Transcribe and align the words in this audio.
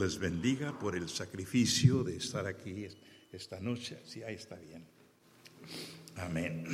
Les 0.00 0.18
bendiga 0.18 0.78
por 0.78 0.96
el 0.96 1.10
sacrificio 1.10 2.02
de 2.02 2.16
estar 2.16 2.46
aquí 2.46 2.86
esta 3.30 3.60
noche. 3.60 4.00
Sí, 4.06 4.22
ahí 4.22 4.36
está 4.36 4.56
bien. 4.56 4.82
Amén. 6.16 6.64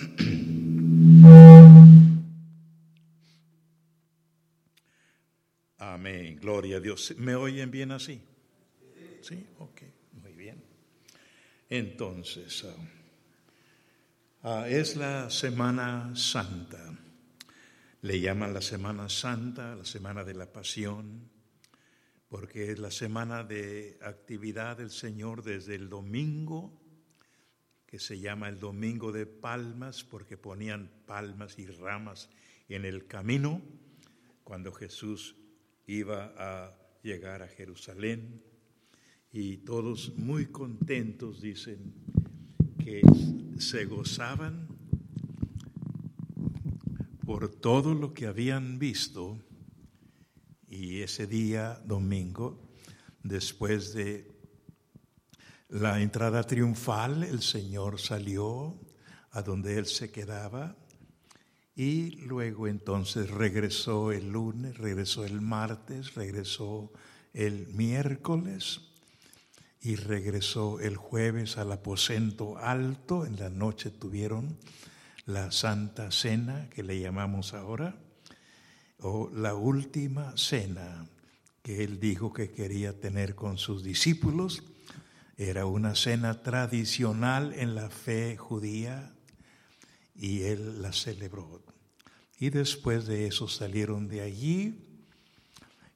Amén. 5.78 6.38
Gloria 6.40 6.76
a 6.76 6.80
Dios. 6.80 7.16
¿Me 7.18 7.34
oyen 7.34 7.68
bien 7.68 7.90
así? 7.90 8.20
Sí, 9.22 9.44
ok, 9.58 9.82
muy 10.22 10.32
bien. 10.34 10.62
Entonces, 11.68 12.64
ah, 12.64 14.60
ah, 14.60 14.68
es 14.68 14.94
la 14.94 15.30
Semana 15.30 16.14
Santa. 16.14 16.96
Le 18.02 18.20
llaman 18.20 18.54
la 18.54 18.62
Semana 18.62 19.08
Santa, 19.08 19.74
la 19.74 19.84
Semana 19.84 20.22
de 20.22 20.34
la 20.34 20.46
Pasión 20.46 21.34
porque 22.38 22.70
es 22.70 22.78
la 22.78 22.90
semana 22.90 23.44
de 23.44 23.98
actividad 24.02 24.76
del 24.76 24.90
Señor 24.90 25.42
desde 25.42 25.74
el 25.74 25.88
domingo, 25.88 26.70
que 27.86 27.98
se 27.98 28.20
llama 28.20 28.50
el 28.50 28.60
Domingo 28.60 29.10
de 29.10 29.24
Palmas, 29.24 30.04
porque 30.04 30.36
ponían 30.36 30.90
palmas 31.06 31.58
y 31.58 31.64
ramas 31.64 32.28
en 32.68 32.84
el 32.84 33.06
camino 33.06 33.62
cuando 34.44 34.70
Jesús 34.70 35.34
iba 35.86 36.34
a 36.36 36.76
llegar 37.02 37.40
a 37.40 37.48
Jerusalén. 37.48 38.42
Y 39.32 39.56
todos 39.56 40.14
muy 40.18 40.44
contentos 40.44 41.40
dicen 41.40 41.94
que 42.78 43.00
se 43.58 43.86
gozaban 43.86 44.68
por 47.24 47.48
todo 47.48 47.94
lo 47.94 48.12
que 48.12 48.26
habían 48.26 48.78
visto 48.78 49.38
y 50.68 51.02
ese 51.02 51.26
día, 51.26 51.80
domingo, 51.84 52.60
después 53.22 53.94
de 53.94 54.30
la 55.68 56.00
entrada 56.00 56.44
triunfal, 56.44 57.22
el 57.22 57.42
Señor 57.42 58.00
salió 58.00 58.80
a 59.32 59.42
donde 59.42 59.78
Él 59.78 59.86
se 59.86 60.10
quedaba 60.10 60.76
y 61.74 62.12
luego 62.22 62.68
entonces 62.68 63.30
regresó 63.30 64.12
el 64.12 64.30
lunes, 64.30 64.78
regresó 64.78 65.24
el 65.24 65.40
martes, 65.40 66.14
regresó 66.14 66.92
el 67.34 67.68
miércoles 67.68 68.80
y 69.82 69.96
regresó 69.96 70.80
el 70.80 70.96
jueves 70.96 71.58
al 71.58 71.72
aposento 71.72 72.58
alto. 72.58 73.26
En 73.26 73.36
la 73.36 73.50
noche 73.50 73.90
tuvieron 73.90 74.56
la 75.26 75.52
Santa 75.52 76.10
Cena, 76.10 76.70
que 76.70 76.82
le 76.82 76.98
llamamos 76.98 77.52
ahora 77.52 78.05
o 79.00 79.30
la 79.34 79.54
última 79.54 80.36
cena 80.36 81.06
que 81.62 81.82
él 81.82 81.98
dijo 81.98 82.32
que 82.32 82.52
quería 82.52 82.98
tener 82.98 83.34
con 83.34 83.58
sus 83.58 83.82
discípulos. 83.82 84.62
Era 85.36 85.66
una 85.66 85.94
cena 85.94 86.42
tradicional 86.42 87.52
en 87.54 87.74
la 87.74 87.90
fe 87.90 88.36
judía 88.36 89.12
y 90.14 90.42
él 90.42 90.80
la 90.80 90.92
celebró. 90.92 91.60
Y 92.38 92.50
después 92.50 93.06
de 93.06 93.26
eso 93.26 93.48
salieron 93.48 94.08
de 94.08 94.20
allí 94.20 94.86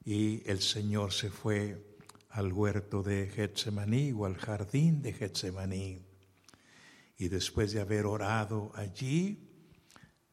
y 0.03 0.43
el 0.49 0.59
Señor 0.59 1.13
se 1.13 1.29
fue 1.29 1.97
al 2.29 2.51
huerto 2.51 3.03
de 3.03 3.27
Getsemaní 3.27 4.11
o 4.11 4.25
al 4.25 4.35
jardín 4.35 5.01
de 5.01 5.13
Getsemaní. 5.13 6.01
Y 7.17 7.29
después 7.29 7.71
de 7.71 7.81
haber 7.81 8.05
orado 8.05 8.71
allí, 8.75 9.47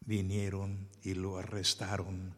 vinieron 0.00 0.88
y 1.02 1.14
lo 1.14 1.36
arrestaron 1.36 2.34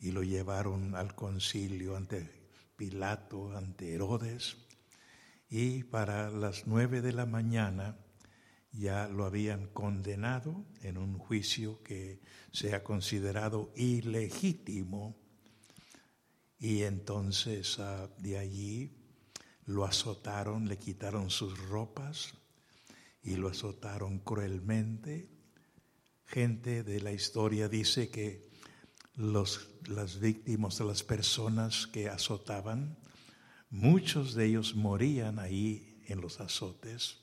y 0.00 0.12
lo 0.12 0.22
llevaron 0.22 0.94
al 0.94 1.14
concilio 1.14 1.96
ante 1.96 2.30
Pilato, 2.76 3.56
ante 3.56 3.94
Herodes, 3.94 4.56
y 5.50 5.82
para 5.84 6.30
las 6.30 6.66
nueve 6.66 7.00
de 7.00 7.12
la 7.12 7.26
mañana 7.26 7.96
ya 8.70 9.08
lo 9.08 9.24
habían 9.24 9.66
condenado 9.68 10.64
en 10.82 10.98
un 10.98 11.18
juicio 11.18 11.82
que 11.82 12.20
se 12.52 12.74
ha 12.74 12.84
considerado 12.84 13.72
ilegítimo, 13.74 15.16
y 16.58 16.82
entonces 16.82 17.78
ah, 17.78 18.08
de 18.18 18.38
allí 18.38 18.98
lo 19.64 19.84
azotaron, 19.84 20.68
le 20.68 20.78
quitaron 20.78 21.30
sus 21.30 21.58
ropas 21.68 22.34
y 23.22 23.36
lo 23.36 23.48
azotaron 23.48 24.18
cruelmente. 24.20 25.28
Gente 26.24 26.82
de 26.82 27.00
la 27.00 27.12
historia 27.12 27.68
dice 27.68 28.10
que 28.10 28.47
los, 29.18 29.68
las 29.88 30.20
víctimas, 30.20 30.78
las 30.78 31.02
personas 31.02 31.88
que 31.88 32.08
azotaban, 32.08 32.96
muchos 33.68 34.34
de 34.34 34.46
ellos 34.46 34.76
morían 34.76 35.40
ahí 35.40 36.00
en 36.06 36.20
los 36.20 36.40
azotes. 36.40 37.18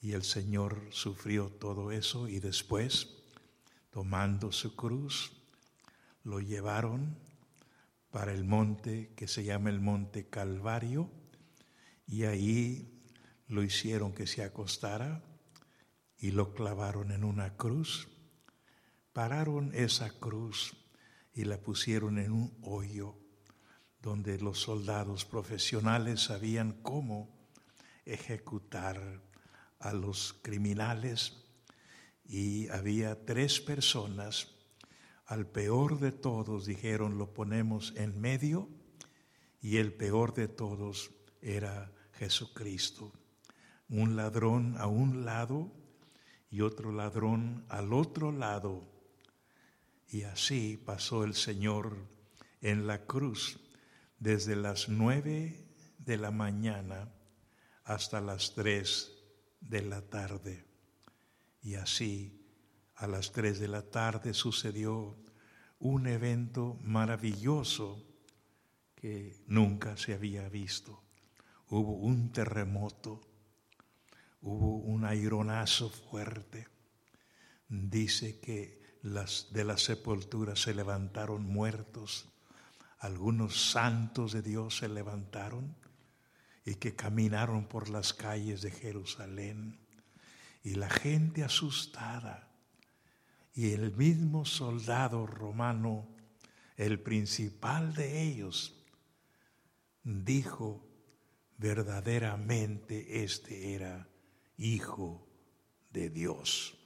Y 0.00 0.12
el 0.12 0.24
Señor 0.24 0.88
sufrió 0.90 1.46
todo 1.48 1.92
eso 1.92 2.28
y 2.28 2.40
después, 2.40 3.08
tomando 3.90 4.50
su 4.50 4.74
cruz, 4.74 5.30
lo 6.24 6.40
llevaron 6.40 7.16
para 8.10 8.32
el 8.32 8.42
monte 8.42 9.12
que 9.14 9.28
se 9.28 9.44
llama 9.44 9.70
el 9.70 9.80
monte 9.80 10.28
Calvario 10.28 11.08
y 12.08 12.24
ahí 12.24 13.00
lo 13.46 13.62
hicieron 13.62 14.12
que 14.12 14.26
se 14.26 14.42
acostara 14.42 15.22
y 16.18 16.32
lo 16.32 16.52
clavaron 16.52 17.12
en 17.12 17.22
una 17.22 17.56
cruz. 17.56 18.08
Pararon 19.12 19.72
esa 19.74 20.10
cruz 20.18 20.79
y 21.32 21.44
la 21.44 21.58
pusieron 21.58 22.18
en 22.18 22.32
un 22.32 22.58
hoyo 22.62 23.16
donde 24.02 24.38
los 24.38 24.60
soldados 24.60 25.24
profesionales 25.24 26.20
sabían 26.24 26.72
cómo 26.82 27.28
ejecutar 28.04 29.22
a 29.78 29.92
los 29.92 30.34
criminales. 30.42 31.44
Y 32.24 32.68
había 32.68 33.24
tres 33.24 33.60
personas, 33.60 34.48
al 35.26 35.46
peor 35.46 35.98
de 35.98 36.12
todos 36.12 36.66
dijeron 36.66 37.18
lo 37.18 37.32
ponemos 37.32 37.94
en 37.96 38.20
medio. 38.20 38.68
Y 39.60 39.76
el 39.76 39.92
peor 39.92 40.32
de 40.34 40.48
todos 40.48 41.10
era 41.42 41.92
Jesucristo. 42.12 43.12
Un 43.88 44.16
ladrón 44.16 44.76
a 44.78 44.86
un 44.86 45.24
lado 45.24 45.70
y 46.50 46.62
otro 46.62 46.92
ladrón 46.92 47.64
al 47.68 47.92
otro 47.92 48.32
lado 48.32 48.99
y 50.10 50.24
así 50.24 50.76
pasó 50.76 51.22
el 51.24 51.34
Señor 51.34 51.96
en 52.60 52.86
la 52.86 53.06
cruz 53.06 53.60
desde 54.18 54.56
las 54.56 54.88
nueve 54.88 55.68
de 55.98 56.16
la 56.16 56.32
mañana 56.32 57.12
hasta 57.84 58.20
las 58.20 58.54
tres 58.54 59.12
de 59.60 59.82
la 59.82 60.02
tarde. 60.02 60.64
Y 61.62 61.74
así 61.74 62.44
a 62.96 63.06
las 63.06 63.30
tres 63.30 63.60
de 63.60 63.68
la 63.68 63.82
tarde 63.82 64.34
sucedió 64.34 65.16
un 65.78 66.06
evento 66.06 66.78
maravilloso 66.82 68.04
que 68.96 69.44
nunca 69.46 69.96
se 69.96 70.14
había 70.14 70.48
visto. 70.48 71.02
Hubo 71.68 71.92
un 71.94 72.32
terremoto, 72.32 73.20
hubo 74.42 74.78
un 74.78 75.04
aironazo 75.04 75.88
fuerte. 75.88 76.66
Dice 77.68 78.40
que 78.40 78.79
las, 79.02 79.48
de 79.52 79.64
la 79.64 79.76
sepultura 79.76 80.56
se 80.56 80.74
levantaron 80.74 81.44
muertos, 81.44 82.26
algunos 82.98 83.70
santos 83.70 84.32
de 84.32 84.42
Dios 84.42 84.78
se 84.78 84.88
levantaron 84.88 85.74
y 86.64 86.74
que 86.74 86.94
caminaron 86.94 87.66
por 87.66 87.88
las 87.88 88.12
calles 88.12 88.62
de 88.62 88.70
Jerusalén 88.70 89.78
y 90.62 90.74
la 90.74 90.90
gente 90.90 91.42
asustada 91.42 92.50
y 93.54 93.72
el 93.72 93.94
mismo 93.96 94.44
soldado 94.44 95.26
romano, 95.26 96.06
el 96.76 97.00
principal 97.00 97.94
de 97.94 98.22
ellos, 98.22 98.74
dijo 100.04 100.86
verdaderamente 101.58 103.22
este 103.22 103.74
era 103.74 104.08
hijo 104.56 105.26
de 105.90 106.10
Dios. 106.10 106.79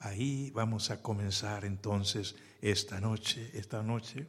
Ahí 0.00 0.50
vamos 0.54 0.90
a 0.90 1.02
comenzar 1.02 1.64
entonces 1.64 2.36
esta 2.60 3.00
noche, 3.00 3.50
esta 3.54 3.82
noche, 3.82 4.28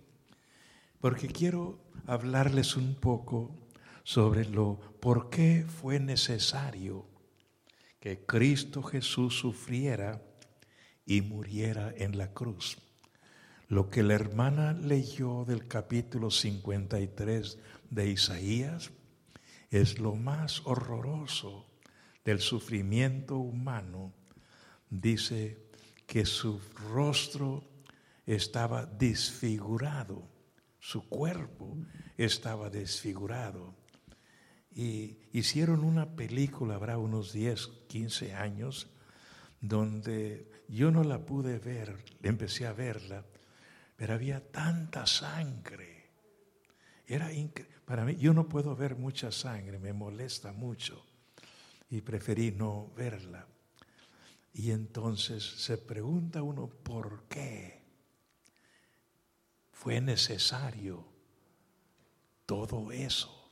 porque 0.99 1.27
quiero 1.27 1.79
hablarles 2.07 2.75
un 2.75 2.95
poco 2.95 3.55
sobre 4.03 4.45
lo 4.45 4.79
por 4.99 5.29
qué 5.29 5.63
fue 5.67 5.99
necesario 5.99 7.05
que 7.99 8.25
Cristo 8.25 8.81
Jesús 8.81 9.37
sufriera 9.37 10.23
y 11.05 11.21
muriera 11.21 11.93
en 11.95 12.17
la 12.17 12.33
cruz. 12.33 12.79
Lo 13.67 13.91
que 13.91 14.01
la 14.01 14.15
hermana 14.15 14.73
leyó 14.73 15.45
del 15.45 15.67
capítulo 15.67 16.31
53 16.31 17.59
de 17.91 18.09
Isaías 18.09 18.89
es 19.69 19.99
lo 19.99 20.15
más 20.15 20.65
horroroso 20.65 21.67
del 22.25 22.39
sufrimiento 22.39 23.37
humano 23.37 24.13
dice 24.89 25.69
que 26.05 26.25
su 26.25 26.59
rostro 26.91 27.63
estaba 28.25 28.85
desfigurado 28.85 30.39
su 30.79 31.07
cuerpo 31.07 31.77
estaba 32.17 32.69
desfigurado. 32.69 33.75
Y 34.71 35.17
hicieron 35.33 35.83
una 35.83 36.15
película, 36.15 36.75
habrá 36.75 36.97
unos 36.97 37.33
10, 37.33 37.67
15 37.87 38.33
años, 38.33 38.87
donde 39.59 40.63
yo 40.69 40.89
no 40.89 41.03
la 41.03 41.25
pude 41.25 41.59
ver, 41.59 41.97
empecé 42.23 42.65
a 42.65 42.73
verla, 42.73 43.25
pero 43.95 44.13
había 44.13 44.51
tanta 44.51 45.05
sangre. 45.05 46.09
Era 47.05 47.29
para 47.85 48.05
mí, 48.05 48.15
yo 48.15 48.33
no 48.33 48.47
puedo 48.47 48.75
ver 48.75 48.95
mucha 48.95 49.31
sangre, 49.31 49.79
me 49.79 49.93
molesta 49.93 50.53
mucho 50.53 51.05
y 51.89 52.01
preferí 52.01 52.51
no 52.51 52.91
verla. 52.95 53.47
Y 54.53 54.71
entonces 54.71 55.43
se 55.43 55.77
pregunta 55.77 56.41
uno, 56.41 56.67
¿por 56.67 57.23
qué 57.29 57.83
fue 59.71 60.01
necesario 60.01 61.05
todo 62.45 62.91
eso? 62.91 63.51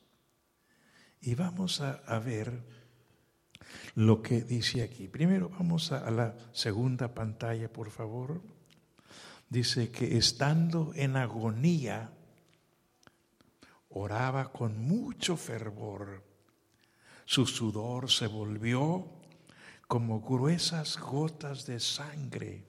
Y 1.21 1.35
vamos 1.35 1.81
a, 1.81 2.19
ver 2.19 2.63
lo 3.95 4.21
que 4.21 4.41
dice 4.41 4.83
aquí. 4.83 5.07
Primero 5.07 5.49
vamos 5.49 5.91
a, 5.91 6.09
la 6.11 6.35
segunda 6.51 7.13
pantalla, 7.13 7.71
por 7.71 7.91
favor. 7.91 8.41
Dice 9.49 9.89
que 9.91 10.17
estando 10.17 10.91
en 10.95 11.15
agonía, 11.15 12.11
oraba 13.89 14.51
con 14.51 14.81
mucho 14.81 15.37
fervor. 15.37 16.23
Su 17.25 17.45
sudor 17.45 18.09
se 18.11 18.27
volvió 18.27 19.16
como 19.87 20.19
gruesas 20.19 20.97
gotas 20.97 21.65
de 21.65 21.79
sangre 21.79 22.65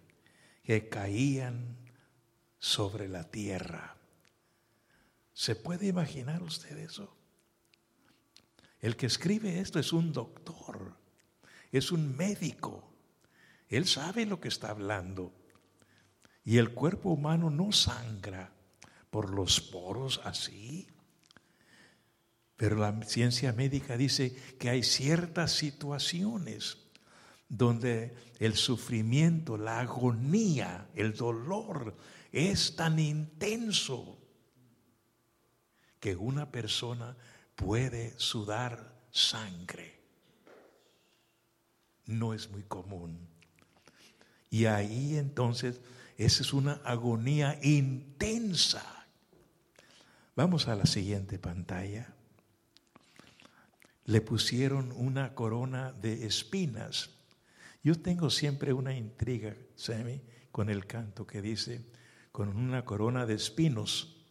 que 0.62 0.88
caían 0.88 1.76
sobre 2.58 3.08
la 3.08 3.24
tierra. 3.24 3.96
¿Se 5.32 5.56
puede 5.56 5.88
imaginar 5.88 6.42
usted 6.42 6.76
eso? 6.78 7.16
El 8.80 8.96
que 8.96 9.06
escribe 9.06 9.58
esto 9.58 9.80
es 9.80 9.92
un 9.92 10.12
doctor, 10.12 10.96
es 11.72 11.90
un 11.90 12.16
médico. 12.16 12.92
Él 13.68 13.86
sabe 13.86 14.24
lo 14.24 14.40
que 14.40 14.48
está 14.48 14.70
hablando. 14.70 15.34
Y 16.44 16.58
el 16.58 16.72
cuerpo 16.72 17.10
humano 17.10 17.50
no 17.50 17.72
sangra 17.72 18.52
por 19.10 19.30
los 19.30 19.60
poros 19.60 20.20
así. 20.24 20.86
Pero 22.56 22.76
la 22.76 23.02
ciencia 23.02 23.52
médica 23.52 23.96
dice 23.96 24.34
que 24.58 24.70
hay 24.70 24.82
ciertas 24.82 25.52
situaciones 25.52 26.87
donde 27.48 28.14
el 28.38 28.54
sufrimiento, 28.54 29.56
la 29.56 29.80
agonía, 29.80 30.88
el 30.94 31.14
dolor 31.14 31.96
es 32.30 32.76
tan 32.76 32.98
intenso 32.98 34.18
que 35.98 36.14
una 36.14 36.50
persona 36.50 37.16
puede 37.56 38.18
sudar 38.18 39.02
sangre. 39.10 39.98
No 42.06 42.34
es 42.34 42.50
muy 42.50 42.62
común. 42.62 43.18
Y 44.50 44.66
ahí 44.66 45.16
entonces, 45.16 45.80
esa 46.16 46.42
es 46.42 46.52
una 46.52 46.74
agonía 46.84 47.58
intensa. 47.62 49.06
Vamos 50.36 50.68
a 50.68 50.76
la 50.76 50.86
siguiente 50.86 51.38
pantalla. 51.38 52.14
Le 54.04 54.20
pusieron 54.20 54.92
una 54.92 55.34
corona 55.34 55.92
de 55.92 56.26
espinas 56.26 57.17
yo 57.88 57.98
tengo 57.98 58.28
siempre 58.28 58.74
una 58.74 58.94
intriga, 58.94 59.56
Sammy, 59.74 60.20
con 60.52 60.68
el 60.68 60.84
canto 60.84 61.26
que 61.26 61.40
dice, 61.40 61.86
con 62.32 62.54
una 62.54 62.84
corona 62.84 63.24
de 63.24 63.32
espinos. 63.32 64.26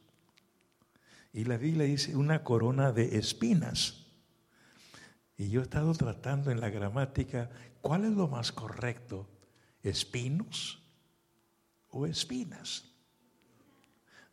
Y 1.34 1.46
la 1.46 1.58
Biblia 1.58 1.86
dice 1.86 2.16
una 2.16 2.44
corona 2.44 2.92
de 2.92 3.18
espinas. 3.18 4.06
Y 5.38 5.50
yo 5.50 5.62
he 5.62 5.64
estado 5.64 5.92
tratando 5.96 6.52
en 6.52 6.62
la 6.62 6.70
gramática, 6.70 7.50
¿cuál 7.82 8.06
es 8.06 8.12
lo 8.12 8.28
más 8.28 8.52
correcto? 8.52 9.28
¿Espinos 9.82 10.84
o 11.90 12.06
espinas? 12.06 12.92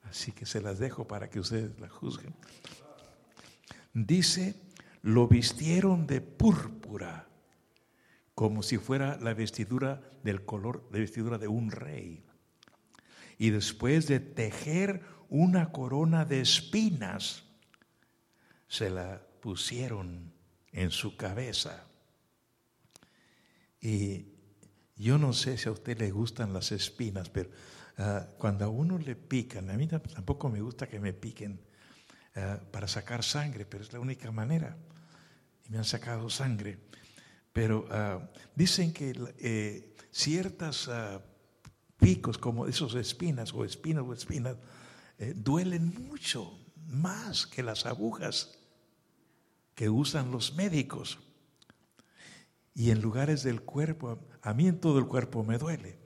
Así 0.02 0.32
que 0.32 0.44
se 0.44 0.60
las 0.60 0.78
dejo 0.78 1.08
para 1.08 1.30
que 1.30 1.40
ustedes 1.40 1.80
la 1.80 1.88
juzguen. 1.88 2.34
Dice, 3.94 4.54
lo 5.00 5.26
vistieron 5.28 6.06
de 6.06 6.20
púrpura 6.20 7.30
como 8.34 8.62
si 8.62 8.78
fuera 8.78 9.18
la 9.20 9.34
vestidura 9.34 10.02
del 10.22 10.44
color 10.44 10.88
de 10.90 11.00
vestidura 11.00 11.38
de 11.38 11.48
un 11.48 11.70
rey. 11.70 12.24
Y 13.38 13.50
después 13.50 14.06
de 14.06 14.20
tejer 14.20 15.02
una 15.28 15.72
corona 15.72 16.24
de 16.24 16.40
espinas, 16.40 17.44
se 18.68 18.90
la 18.90 19.22
pusieron 19.40 20.32
en 20.72 20.90
su 20.90 21.16
cabeza. 21.16 21.84
Y 23.80 24.26
yo 24.96 25.18
no 25.18 25.32
sé 25.32 25.58
si 25.58 25.68
a 25.68 25.72
usted 25.72 25.98
le 25.98 26.10
gustan 26.10 26.52
las 26.52 26.72
espinas, 26.72 27.28
pero 27.28 27.50
ah, 27.98 28.26
cuando 28.38 28.64
a 28.64 28.68
uno 28.68 28.98
le 28.98 29.14
pican, 29.14 29.70
a 29.70 29.74
mí 29.74 29.86
tampoco 29.86 30.48
me 30.48 30.60
gusta 30.60 30.88
que 30.88 30.98
me 30.98 31.12
piquen 31.12 31.60
ah, 32.36 32.58
para 32.72 32.88
sacar 32.88 33.22
sangre, 33.22 33.66
pero 33.66 33.84
es 33.84 33.92
la 33.92 34.00
única 34.00 34.32
manera. 34.32 34.76
Y 35.66 35.70
me 35.70 35.78
han 35.78 35.84
sacado 35.84 36.30
sangre. 36.30 36.78
Pero 37.54 37.86
ah, 37.92 38.18
dicen 38.56 38.92
que 38.92 39.14
eh, 39.38 39.94
ciertas 40.10 40.88
ah, 40.88 41.22
picos, 41.98 42.36
como 42.36 42.66
esos 42.66 42.96
espinas 42.96 43.54
o 43.54 43.64
espinas 43.64 44.02
o 44.04 44.12
espinas, 44.12 44.56
eh, 45.18 45.34
duelen 45.36 45.94
mucho 46.10 46.58
más 46.88 47.46
que 47.46 47.62
las 47.62 47.86
agujas 47.86 48.58
que 49.76 49.88
usan 49.88 50.32
los 50.32 50.56
médicos. 50.56 51.20
Y 52.74 52.90
en 52.90 53.00
lugares 53.00 53.44
del 53.44 53.62
cuerpo, 53.62 54.18
a 54.42 54.52
mí 54.52 54.66
en 54.66 54.80
todo 54.80 54.98
el 54.98 55.06
cuerpo 55.06 55.44
me 55.44 55.56
duele. 55.56 55.96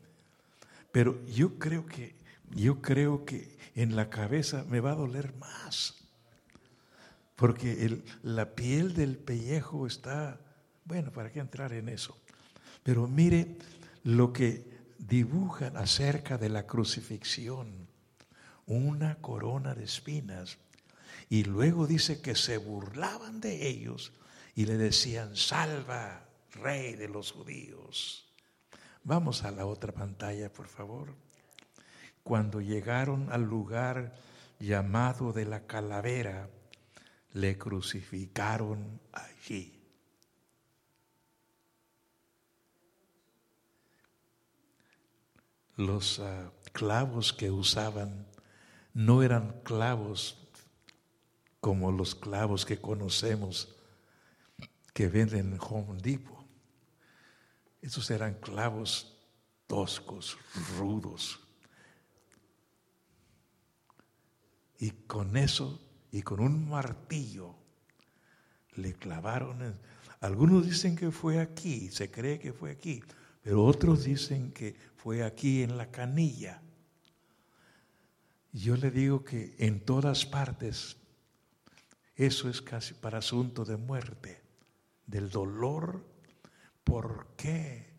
Pero 0.92 1.24
yo 1.28 1.58
creo 1.58 1.86
que, 1.86 2.14
yo 2.50 2.82
creo 2.82 3.24
que 3.24 3.56
en 3.74 3.96
la 3.96 4.10
cabeza 4.10 4.66
me 4.68 4.80
va 4.80 4.92
a 4.92 4.96
doler 4.96 5.34
más. 5.38 5.94
Porque 7.36 8.02
la 8.22 8.54
piel 8.54 8.92
del 8.92 9.16
pellejo 9.16 9.86
está 9.86 10.44
bueno, 10.88 11.12
¿para 11.12 11.30
qué 11.30 11.40
entrar 11.40 11.72
en 11.74 11.90
eso? 11.90 12.16
Pero 12.82 13.06
mire 13.06 13.58
lo 14.04 14.32
que 14.32 14.64
dibujan 14.96 15.76
acerca 15.76 16.38
de 16.38 16.48
la 16.48 16.66
crucifixión. 16.66 17.86
Una 18.66 19.16
corona 19.16 19.74
de 19.74 19.84
espinas. 19.84 20.58
Y 21.28 21.44
luego 21.44 21.86
dice 21.86 22.22
que 22.22 22.34
se 22.34 22.56
burlaban 22.56 23.40
de 23.40 23.68
ellos 23.68 24.12
y 24.54 24.64
le 24.64 24.78
decían, 24.78 25.36
salva, 25.36 26.26
rey 26.52 26.94
de 26.94 27.08
los 27.08 27.32
judíos. 27.32 28.26
Vamos 29.04 29.44
a 29.44 29.50
la 29.50 29.66
otra 29.66 29.92
pantalla, 29.92 30.50
por 30.50 30.68
favor. 30.68 31.14
Cuando 32.22 32.62
llegaron 32.62 33.30
al 33.30 33.42
lugar 33.42 34.14
llamado 34.58 35.34
de 35.34 35.44
la 35.44 35.66
calavera, 35.66 36.48
le 37.34 37.58
crucificaron 37.58 39.00
allí. 39.12 39.77
Los 45.78 46.18
ah, 46.18 46.50
clavos 46.72 47.32
que 47.32 47.50
usaban 47.52 48.26
no 48.94 49.22
eran 49.22 49.60
clavos 49.62 50.36
como 51.60 51.92
los 51.92 52.16
clavos 52.16 52.66
que 52.66 52.80
conocemos 52.80 53.76
que 54.92 55.06
venden 55.06 55.52
en 55.52 55.58
Home 55.60 56.00
Depot. 56.02 56.44
Esos 57.80 58.10
eran 58.10 58.34
clavos 58.34 59.16
toscos, 59.68 60.36
rudos. 60.78 61.38
Y 64.80 64.90
con 64.90 65.36
eso 65.36 65.80
y 66.10 66.22
con 66.22 66.40
un 66.40 66.68
martillo 66.68 67.54
le 68.74 68.94
clavaron. 68.94 69.78
Algunos 70.20 70.66
dicen 70.66 70.96
que 70.96 71.12
fue 71.12 71.38
aquí, 71.38 71.88
se 71.92 72.10
cree 72.10 72.40
que 72.40 72.52
fue 72.52 72.72
aquí, 72.72 73.00
pero 73.42 73.64
otros 73.64 74.04
dicen 74.04 74.50
que 74.50 74.87
fue 74.98 75.22
aquí 75.22 75.62
en 75.62 75.78
la 75.78 75.92
canilla. 75.92 76.60
Yo 78.52 78.76
le 78.76 78.90
digo 78.90 79.24
que 79.24 79.54
en 79.58 79.84
todas 79.84 80.26
partes 80.26 80.96
eso 82.16 82.50
es 82.50 82.60
casi 82.60 82.94
para 82.94 83.18
asunto 83.18 83.64
de 83.64 83.76
muerte, 83.76 84.42
del 85.06 85.30
dolor. 85.30 86.04
¿Por 86.82 87.28
qué 87.36 87.94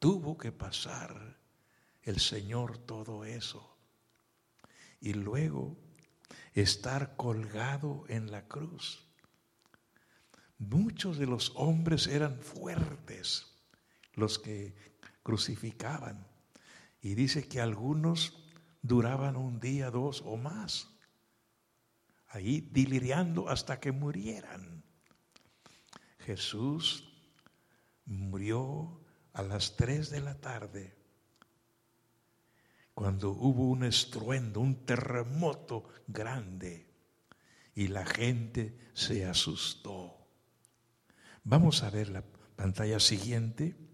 tuvo 0.00 0.36
que 0.36 0.50
pasar 0.50 1.38
el 2.02 2.18
Señor 2.18 2.78
todo 2.78 3.24
eso? 3.24 3.78
Y 5.00 5.12
luego 5.12 5.76
estar 6.54 7.14
colgado 7.14 8.04
en 8.08 8.32
la 8.32 8.48
cruz. 8.48 9.06
Muchos 10.58 11.18
de 11.18 11.26
los 11.26 11.52
hombres 11.54 12.08
eran 12.08 12.40
fuertes, 12.40 13.46
los 14.14 14.40
que 14.40 14.74
crucificaban. 15.30 16.26
Y 17.00 17.14
dice 17.14 17.46
que 17.46 17.60
algunos 17.60 18.50
duraban 18.82 19.36
un 19.36 19.60
día, 19.60 19.88
dos 19.88 20.24
o 20.26 20.36
más. 20.36 20.88
ahí 22.32 22.60
deliriando 22.72 23.48
hasta 23.48 23.78
que 23.78 23.92
murieran. 23.92 24.82
Jesús 26.18 27.12
murió 28.06 29.00
a 29.32 29.42
las 29.42 29.76
tres 29.76 30.10
de 30.10 30.20
la 30.20 30.34
tarde, 30.34 30.96
cuando 32.94 33.30
hubo 33.30 33.68
un 33.68 33.84
estruendo, 33.84 34.60
un 34.60 34.84
terremoto 34.84 35.88
grande, 36.08 36.88
y 37.74 37.86
la 37.86 38.04
gente 38.04 38.78
se 38.94 39.26
asustó. 39.26 40.26
Vamos 41.44 41.84
a 41.84 41.90
ver 41.90 42.08
la 42.08 42.24
pantalla 42.56 42.98
siguiente. 42.98 43.89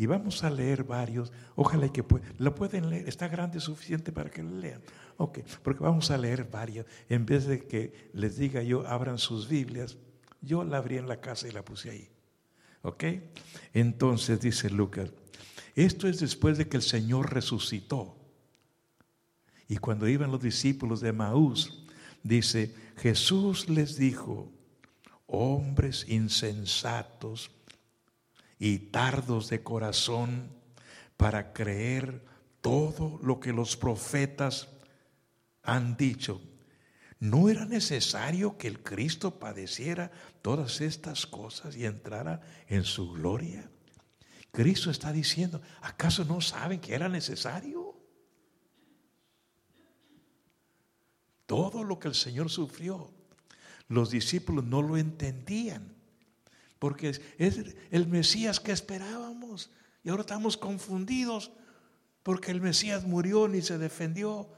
Y 0.00 0.06
vamos 0.06 0.44
a 0.44 0.50
leer 0.50 0.84
varios. 0.84 1.32
Ojalá 1.56 1.92
que 1.92 2.04
lo 2.38 2.54
pueden 2.54 2.88
leer. 2.88 3.08
Está 3.08 3.26
grande 3.26 3.58
suficiente 3.58 4.12
para 4.12 4.30
que 4.30 4.44
lo 4.44 4.56
lean. 4.56 4.80
Ok, 5.16 5.40
porque 5.64 5.82
vamos 5.82 6.12
a 6.12 6.16
leer 6.16 6.44
varios. 6.48 6.86
En 7.08 7.26
vez 7.26 7.46
de 7.46 7.66
que 7.66 8.10
les 8.12 8.36
diga 8.36 8.62
yo, 8.62 8.86
abran 8.86 9.18
sus 9.18 9.48
Biblias, 9.48 9.98
yo 10.40 10.62
la 10.62 10.78
abrí 10.78 10.98
en 10.98 11.08
la 11.08 11.20
casa 11.20 11.48
y 11.48 11.50
la 11.50 11.64
puse 11.64 11.90
ahí. 11.90 12.08
¿Ok? 12.82 13.04
Entonces 13.74 14.40
dice 14.40 14.70
Lucas, 14.70 15.10
esto 15.74 16.06
es 16.06 16.20
después 16.20 16.58
de 16.58 16.68
que 16.68 16.76
el 16.76 16.84
Señor 16.84 17.34
resucitó. 17.34 18.16
Y 19.66 19.78
cuando 19.78 20.06
iban 20.06 20.30
los 20.30 20.40
discípulos 20.40 21.00
de 21.00 21.12
Maús, 21.12 21.84
dice, 22.22 22.72
Jesús 22.98 23.68
les 23.68 23.96
dijo, 23.96 24.52
hombres 25.26 26.08
insensatos 26.08 27.50
y 28.58 28.78
tardos 28.78 29.48
de 29.48 29.62
corazón 29.62 30.50
para 31.16 31.52
creer 31.52 32.24
todo 32.60 33.18
lo 33.22 33.40
que 33.40 33.52
los 33.52 33.76
profetas 33.76 34.68
han 35.62 35.96
dicho. 35.96 36.40
¿No 37.20 37.48
era 37.48 37.64
necesario 37.64 38.56
que 38.56 38.68
el 38.68 38.82
Cristo 38.82 39.38
padeciera 39.38 40.10
todas 40.42 40.80
estas 40.80 41.26
cosas 41.26 41.76
y 41.76 41.84
entrara 41.84 42.40
en 42.68 42.84
su 42.84 43.12
gloria? 43.12 43.68
Cristo 44.52 44.90
está 44.90 45.12
diciendo, 45.12 45.60
¿acaso 45.82 46.24
no 46.24 46.40
saben 46.40 46.80
que 46.80 46.94
era 46.94 47.08
necesario? 47.08 47.96
Todo 51.46 51.82
lo 51.82 51.98
que 51.98 52.08
el 52.08 52.14
Señor 52.14 52.50
sufrió, 52.50 53.10
los 53.88 54.10
discípulos 54.10 54.64
no 54.64 54.82
lo 54.82 54.96
entendían 54.96 55.97
porque 56.78 57.10
es 57.38 57.76
el 57.90 58.06
Mesías 58.06 58.60
que 58.60 58.72
esperábamos 58.72 59.70
y 60.04 60.10
ahora 60.10 60.22
estamos 60.22 60.56
confundidos 60.56 61.50
porque 62.22 62.50
el 62.50 62.60
Mesías 62.60 63.04
murió 63.04 63.48
ni 63.48 63.62
se 63.62 63.78
defendió. 63.78 64.48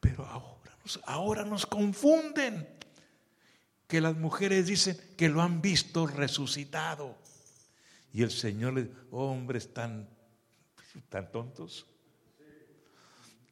Pero 0.00 0.26
ahora, 0.26 0.76
ahora 1.04 1.44
nos 1.44 1.66
confunden 1.66 2.68
que 3.86 4.00
las 4.00 4.16
mujeres 4.16 4.66
dicen 4.66 4.98
que 5.16 5.28
lo 5.28 5.42
han 5.42 5.60
visto 5.60 6.06
resucitado. 6.06 7.16
Y 8.12 8.22
el 8.22 8.30
Señor 8.30 8.74
les 8.74 8.88
hombres 9.10 9.72
tan, 9.72 10.08
tan 11.08 11.30
tontos, 11.30 11.86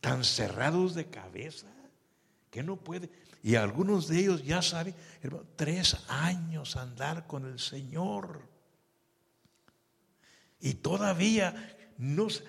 tan 0.00 0.24
cerrados 0.24 0.94
de 0.94 1.06
cabeza, 1.06 1.66
que 2.50 2.62
no 2.62 2.76
puede. 2.76 3.10
Y 3.42 3.54
algunos 3.54 4.08
de 4.08 4.20
ellos 4.20 4.44
ya 4.44 4.60
saben, 4.60 4.94
tres 5.56 5.96
años 6.08 6.76
andar 6.76 7.26
con 7.26 7.46
el 7.46 7.58
Señor. 7.58 8.46
Y 10.60 10.74
todavía 10.74 11.76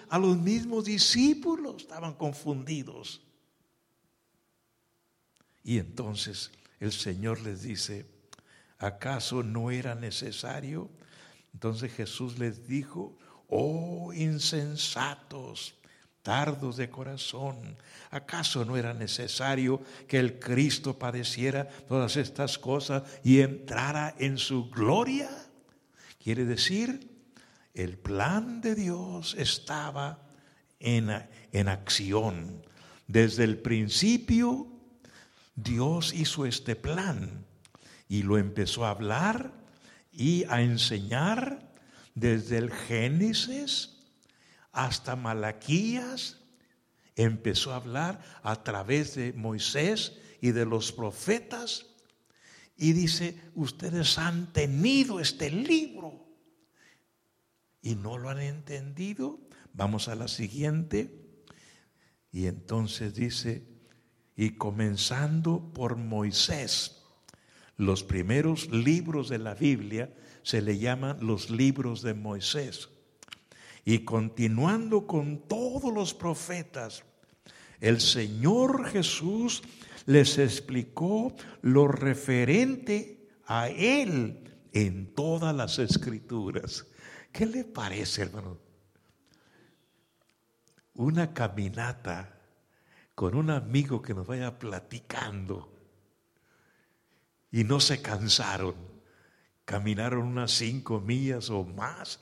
a 0.09 0.19
los 0.19 0.37
mismos 0.37 0.85
discípulos 0.85 1.83
estaban 1.83 2.13
confundidos. 2.15 3.21
Y 5.63 5.77
entonces 5.77 6.51
el 6.79 6.91
Señor 6.91 7.41
les 7.41 7.61
dice, 7.61 8.05
¿acaso 8.77 9.43
no 9.43 9.71
era 9.71 9.95
necesario? 9.95 10.89
Entonces 11.53 11.93
Jesús 11.93 12.37
les 12.37 12.67
dijo, 12.67 13.17
oh 13.47 14.11
insensatos 14.13 15.75
tardos 16.23 16.77
de 16.77 16.89
corazón. 16.89 17.77
¿Acaso 18.09 18.65
no 18.65 18.77
era 18.77 18.93
necesario 18.93 19.81
que 20.07 20.19
el 20.19 20.39
Cristo 20.39 20.97
padeciera 20.97 21.67
todas 21.67 22.17
estas 22.17 22.57
cosas 22.57 23.03
y 23.23 23.39
entrara 23.39 24.15
en 24.17 24.37
su 24.37 24.69
gloria? 24.69 25.29
Quiere 26.23 26.45
decir, 26.45 27.09
el 27.73 27.97
plan 27.97 28.61
de 28.61 28.75
Dios 28.75 29.35
estaba 29.37 30.19
en, 30.79 31.09
en 31.51 31.67
acción. 31.67 32.65
Desde 33.07 33.43
el 33.43 33.57
principio, 33.57 34.67
Dios 35.55 36.13
hizo 36.13 36.45
este 36.45 36.75
plan 36.75 37.45
y 38.07 38.23
lo 38.23 38.37
empezó 38.37 38.85
a 38.85 38.91
hablar 38.91 39.51
y 40.11 40.43
a 40.49 40.61
enseñar 40.61 41.71
desde 42.13 42.57
el 42.57 42.71
Génesis 42.71 44.00
hasta 44.71 45.15
Malaquías 45.15 46.37
empezó 47.15 47.73
a 47.73 47.77
hablar 47.77 48.21
a 48.43 48.63
través 48.63 49.15
de 49.15 49.33
Moisés 49.33 50.13
y 50.41 50.51
de 50.51 50.65
los 50.65 50.91
profetas. 50.91 51.87
Y 52.77 52.93
dice, 52.93 53.39
ustedes 53.55 54.17
han 54.17 54.51
tenido 54.53 55.19
este 55.19 55.51
libro 55.51 56.25
y 57.81 57.95
no 57.95 58.17
lo 58.17 58.29
han 58.29 58.39
entendido. 58.39 59.39
Vamos 59.73 60.07
a 60.07 60.15
la 60.15 60.27
siguiente. 60.27 61.43
Y 62.31 62.47
entonces 62.47 63.13
dice, 63.13 63.67
y 64.35 64.51
comenzando 64.51 65.71
por 65.73 65.97
Moisés, 65.97 67.03
los 67.77 68.03
primeros 68.03 68.71
libros 68.71 69.29
de 69.29 69.39
la 69.39 69.53
Biblia 69.53 70.13
se 70.43 70.61
le 70.61 70.79
llaman 70.79 71.17
los 71.25 71.49
libros 71.49 72.01
de 72.01 72.13
Moisés. 72.13 72.89
Y 73.83 73.99
continuando 73.99 75.07
con 75.07 75.47
todos 75.47 75.91
los 75.93 76.13
profetas, 76.13 77.03
el 77.79 77.99
Señor 77.99 78.85
Jesús 78.89 79.63
les 80.05 80.37
explicó 80.37 81.35
lo 81.61 81.87
referente 81.87 83.27
a 83.45 83.69
Él 83.69 84.67
en 84.71 85.13
todas 85.13 85.55
las 85.55 85.79
escrituras. 85.79 86.85
¿Qué 87.31 87.45
le 87.45 87.63
parece, 87.63 88.23
hermano? 88.23 88.59
Una 90.93 91.33
caminata 91.33 92.39
con 93.15 93.35
un 93.35 93.49
amigo 93.49 94.01
que 94.01 94.13
nos 94.13 94.27
vaya 94.27 94.59
platicando 94.59 95.71
y 97.51 97.63
no 97.63 97.79
se 97.79 98.01
cansaron. 98.01 98.75
Caminaron 99.65 100.27
unas 100.27 100.51
cinco 100.51 100.99
millas 100.99 101.49
o 101.49 101.63
más 101.63 102.19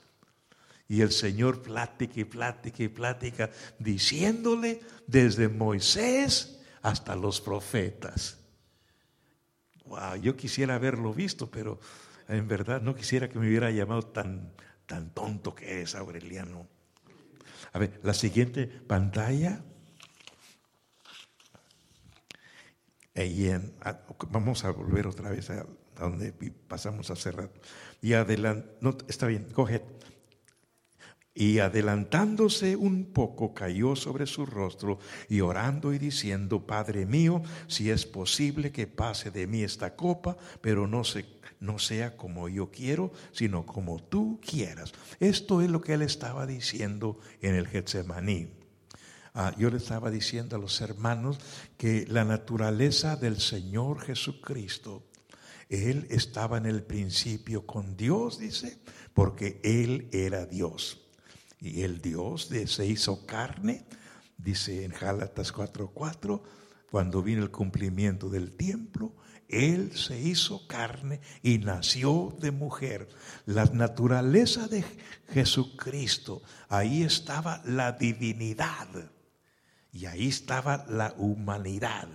y 0.89 1.01
el 1.01 1.11
Señor 1.11 1.61
plática 1.61 2.19
y 2.19 2.23
plática 2.25 2.83
y 2.83 2.87
plática, 2.87 3.51
diciéndole 3.77 4.81
desde 5.05 5.47
Moisés 5.47 6.59
hasta 6.81 7.15
los 7.15 7.39
profetas. 7.39 8.39
Wow, 9.85 10.15
yo 10.15 10.35
quisiera 10.35 10.75
haberlo 10.75 11.13
visto, 11.13 11.49
pero 11.49 11.79
en 12.27 12.47
verdad 12.47 12.81
no 12.81 12.95
quisiera 12.95 13.29
que 13.29 13.37
me 13.37 13.47
hubiera 13.47 13.69
llamado 13.69 14.01
tan, 14.01 14.51
tan 14.87 15.11
tonto 15.11 15.53
que 15.53 15.83
es 15.83 15.93
Aureliano. 15.93 16.67
A 17.71 17.79
ver, 17.79 17.99
la 18.03 18.13
siguiente 18.13 18.65
pantalla. 18.65 19.63
vamos 24.29 24.63
a 24.63 24.71
volver 24.71 25.05
otra 25.05 25.29
vez 25.29 25.49
a 25.49 25.65
donde 25.99 26.31
pasamos 26.67 27.11
hace 27.11 27.31
rato. 27.31 27.59
Y 28.01 28.13
adelante, 28.13 28.69
no, 28.81 28.97
está 29.07 29.27
bien, 29.27 29.49
coge 29.51 29.83
y 31.39 31.59
adelantándose 31.59 32.75
un 32.75 33.13
poco 33.13 33.53
cayó 33.53 33.95
sobre 33.95 34.25
su 34.25 34.45
rostro 34.45 34.99
y 35.29 35.39
orando 35.39 35.93
y 35.93 35.97
diciendo, 35.97 36.67
Padre 36.67 37.05
mío, 37.05 37.41
si 37.67 37.89
es 37.89 38.05
posible 38.05 38.73
que 38.73 38.87
pase 38.87 39.31
de 39.31 39.47
mí 39.47 39.63
esta 39.63 39.95
copa, 39.95 40.35
pero 40.59 40.85
no, 40.85 41.01
no 41.61 41.79
sea 41.79 42.17
como 42.17 42.49
yo 42.49 42.71
quiero, 42.71 43.13
sino 43.31 43.65
como 43.65 44.03
tú 44.03 44.41
quieras. 44.45 44.91
Esto 45.21 45.61
es 45.61 45.69
lo 45.69 45.79
que 45.79 45.93
él 45.93 46.01
estaba 46.01 46.45
diciendo 46.45 47.17
en 47.41 47.55
el 47.55 47.67
Getsemaní. 47.67 48.49
Ah, 49.33 49.55
yo 49.57 49.69
le 49.69 49.77
estaba 49.77 50.11
diciendo 50.11 50.57
a 50.57 50.59
los 50.59 50.81
hermanos 50.81 51.39
que 51.77 52.05
la 52.09 52.25
naturaleza 52.25 53.15
del 53.15 53.39
Señor 53.39 54.01
Jesucristo, 54.01 55.05
Él 55.69 56.05
estaba 56.09 56.57
en 56.57 56.65
el 56.65 56.83
principio 56.83 57.65
con 57.65 57.95
Dios, 57.95 58.39
dice, 58.39 58.79
porque 59.13 59.61
Él 59.63 60.09
era 60.11 60.45
Dios. 60.45 61.05
Y 61.59 61.81
el 61.81 62.01
Dios 62.01 62.49
de, 62.49 62.67
se 62.67 62.85
hizo 62.85 63.25
carne, 63.25 63.85
dice 64.37 64.85
en 64.85 64.91
Gálatas 64.91 65.53
4:4, 65.53 66.41
cuando 66.89 67.21
vino 67.21 67.43
el 67.43 67.51
cumplimiento 67.51 68.29
del 68.29 68.55
tiempo, 68.55 69.15
Él 69.47 69.95
se 69.95 70.19
hizo 70.19 70.67
carne 70.67 71.19
y 71.43 71.59
nació 71.59 72.35
de 72.39 72.51
mujer. 72.51 73.07
La 73.45 73.65
naturaleza 73.65 74.67
de 74.67 74.83
Jesucristo, 75.29 76.41
ahí 76.67 77.03
estaba 77.03 77.61
la 77.65 77.91
divinidad 77.91 78.87
y 79.91 80.05
ahí 80.05 80.27
estaba 80.27 80.85
la 80.87 81.13
humanidad. 81.17 82.07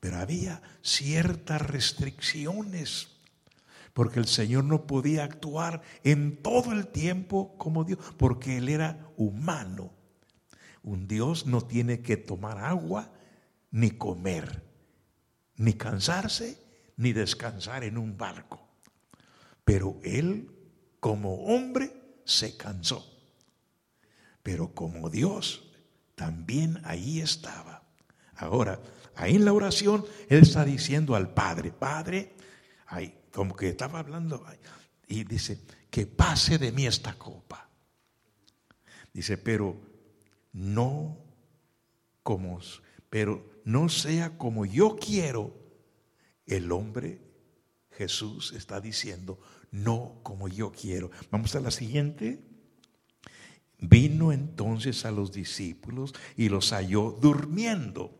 Pero 0.00 0.16
había 0.16 0.62
ciertas 0.82 1.60
restricciones, 1.60 3.09
porque 4.00 4.18
el 4.18 4.26
Señor 4.26 4.64
no 4.64 4.86
podía 4.86 5.24
actuar 5.24 5.82
en 6.04 6.42
todo 6.42 6.72
el 6.72 6.86
tiempo 6.86 7.54
como 7.58 7.84
Dios, 7.84 7.98
porque 8.16 8.56
Él 8.56 8.70
era 8.70 9.12
humano. 9.18 9.92
Un 10.82 11.06
Dios 11.06 11.44
no 11.44 11.60
tiene 11.60 12.00
que 12.00 12.16
tomar 12.16 12.64
agua 12.64 13.12
ni 13.70 13.90
comer, 13.90 14.64
ni 15.56 15.74
cansarse, 15.74 16.56
ni 16.96 17.12
descansar 17.12 17.84
en 17.84 17.98
un 17.98 18.16
barco. 18.16 18.66
Pero 19.66 20.00
Él, 20.02 20.50
como 20.98 21.34
hombre, 21.54 21.92
se 22.24 22.56
cansó. 22.56 23.06
Pero 24.42 24.72
como 24.72 25.10
Dios, 25.10 25.74
también 26.14 26.80
ahí 26.84 27.20
estaba. 27.20 27.82
Ahora, 28.34 28.80
ahí 29.14 29.36
en 29.36 29.44
la 29.44 29.52
oración, 29.52 30.06
Él 30.30 30.40
está 30.40 30.64
diciendo 30.64 31.14
al 31.14 31.34
Padre, 31.34 31.70
Padre, 31.70 32.34
ahí, 32.86 33.19
como 33.32 33.54
que 33.56 33.68
estaba 33.68 34.00
hablando, 34.00 34.44
y 35.06 35.24
dice, 35.24 35.60
que 35.90 36.06
pase 36.06 36.58
de 36.58 36.72
mí 36.72 36.86
esta 36.86 37.14
copa. 37.14 37.68
Dice, 39.12 39.36
pero 39.36 39.76
no 40.52 41.18
como, 42.22 42.60
pero 43.08 43.60
no 43.64 43.88
sea 43.88 44.38
como 44.38 44.64
yo 44.64 44.96
quiero. 44.96 45.58
El 46.46 46.72
hombre, 46.72 47.20
Jesús, 47.90 48.52
está 48.52 48.80
diciendo, 48.80 49.40
no 49.70 50.20
como 50.22 50.48
yo 50.48 50.72
quiero. 50.72 51.10
Vamos 51.30 51.54
a 51.54 51.60
la 51.60 51.70
siguiente. 51.70 52.40
Vino 53.78 54.30
entonces 54.30 55.04
a 55.04 55.10
los 55.10 55.32
discípulos 55.32 56.14
y 56.36 56.48
los 56.48 56.72
halló 56.72 57.16
durmiendo. 57.20 58.16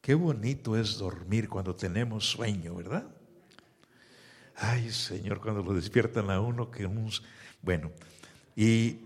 Qué 0.00 0.14
bonito 0.14 0.76
es 0.76 0.98
dormir 0.98 1.48
cuando 1.48 1.74
tenemos 1.74 2.24
sueño, 2.30 2.76
¿verdad? 2.76 3.17
Ay, 4.60 4.90
Señor, 4.90 5.40
cuando 5.40 5.62
lo 5.62 5.72
despiertan 5.72 6.30
a 6.30 6.40
uno 6.40 6.70
que 6.70 6.84
un... 6.84 7.10
Bueno, 7.62 7.92
y 8.56 8.98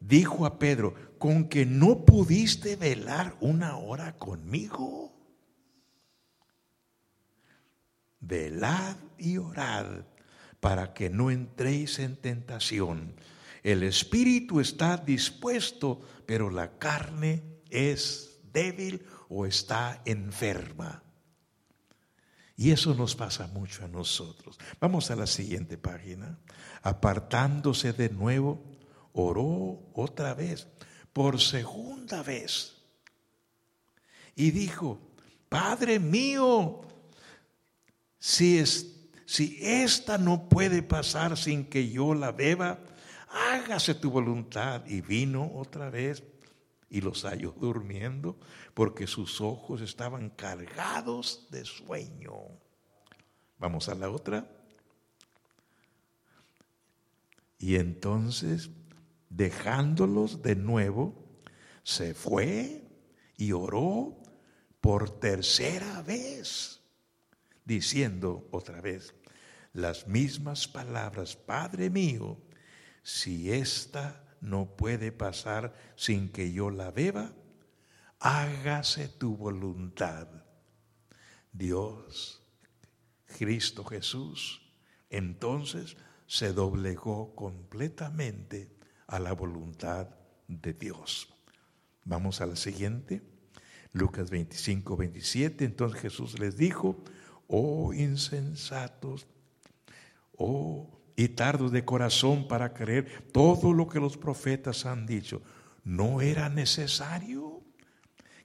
dijo 0.00 0.46
a 0.46 0.58
Pedro, 0.58 0.94
con 1.18 1.48
que 1.48 1.66
no 1.66 2.04
pudiste 2.04 2.76
velar 2.76 3.36
una 3.40 3.76
hora 3.76 4.16
conmigo. 4.16 5.12
Velad 8.20 8.96
y 9.18 9.36
orad 9.36 10.04
para 10.60 10.94
que 10.94 11.10
no 11.10 11.30
entréis 11.30 11.98
en 11.98 12.16
tentación. 12.16 13.14
El 13.62 13.82
espíritu 13.82 14.60
está 14.60 14.96
dispuesto, 14.96 16.00
pero 16.24 16.48
la 16.48 16.78
carne 16.78 17.42
es 17.68 18.40
débil 18.52 19.04
o 19.28 19.44
está 19.44 20.00
enferma. 20.06 21.02
Y 22.56 22.70
eso 22.70 22.94
nos 22.94 23.14
pasa 23.14 23.46
mucho 23.48 23.84
a 23.84 23.88
nosotros. 23.88 24.58
Vamos 24.80 25.10
a 25.10 25.16
la 25.16 25.26
siguiente 25.26 25.76
página. 25.76 26.38
Apartándose 26.82 27.92
de 27.92 28.08
nuevo, 28.08 28.62
oró 29.12 29.90
otra 29.92 30.32
vez, 30.32 30.66
por 31.12 31.40
segunda 31.40 32.22
vez. 32.22 32.76
Y 34.34 34.52
dijo, 34.52 34.98
Padre 35.48 35.98
mío, 35.98 36.80
si 38.18 38.64
si 39.26 39.58
esta 39.60 40.18
no 40.18 40.48
puede 40.48 40.82
pasar 40.82 41.36
sin 41.36 41.64
que 41.64 41.90
yo 41.90 42.14
la 42.14 42.30
beba, 42.32 42.78
hágase 43.50 43.94
tu 43.94 44.10
voluntad. 44.10 44.86
Y 44.86 45.00
vino 45.02 45.50
otra 45.54 45.90
vez 45.90 46.22
y 46.88 47.00
los 47.00 47.24
halló 47.24 47.52
durmiendo 47.52 48.38
porque 48.74 49.06
sus 49.06 49.40
ojos 49.40 49.80
estaban 49.80 50.30
cargados 50.30 51.48
de 51.50 51.64
sueño. 51.64 52.34
Vamos 53.58 53.88
a 53.88 53.94
la 53.94 54.10
otra. 54.10 54.48
Y 57.58 57.76
entonces, 57.76 58.70
dejándolos 59.30 60.42
de 60.42 60.56
nuevo, 60.56 61.14
se 61.82 62.14
fue 62.14 62.86
y 63.36 63.52
oró 63.52 64.16
por 64.80 65.18
tercera 65.18 66.02
vez 66.02 66.80
diciendo 67.64 68.48
otra 68.52 68.80
vez 68.80 69.14
las 69.72 70.06
mismas 70.06 70.66
palabras, 70.66 71.36
Padre 71.36 71.90
mío, 71.90 72.38
si 73.02 73.52
esta 73.52 74.25
no 74.46 74.76
puede 74.76 75.10
pasar 75.10 75.74
sin 75.96 76.28
que 76.28 76.52
yo 76.52 76.70
la 76.70 76.92
beba, 76.92 77.32
hágase 78.20 79.08
tu 79.08 79.36
voluntad. 79.36 80.28
Dios, 81.52 82.42
Cristo 83.26 83.84
Jesús, 83.84 84.62
entonces 85.10 85.96
se 86.28 86.52
doblegó 86.52 87.34
completamente 87.34 88.70
a 89.08 89.18
la 89.18 89.32
voluntad 89.32 90.10
de 90.46 90.74
Dios. 90.74 91.34
Vamos 92.04 92.40
a 92.40 92.46
la 92.46 92.54
siguiente. 92.56 93.22
Lucas 93.92 94.30
25, 94.30 94.96
27. 94.96 95.64
Entonces 95.64 96.00
Jesús 96.00 96.38
les 96.38 96.56
dijo, 96.56 97.02
oh 97.48 97.92
insensatos, 97.92 99.26
oh 100.38 100.95
y 101.16 101.28
tardos 101.28 101.72
de 101.72 101.84
corazón 101.84 102.46
para 102.46 102.74
creer 102.74 103.28
todo 103.32 103.72
lo 103.72 103.88
que 103.88 104.00
los 104.00 104.16
profetas 104.16 104.86
han 104.86 105.06
dicho. 105.06 105.42
¿No 105.84 106.20
era 106.20 106.48
necesario 106.48 107.62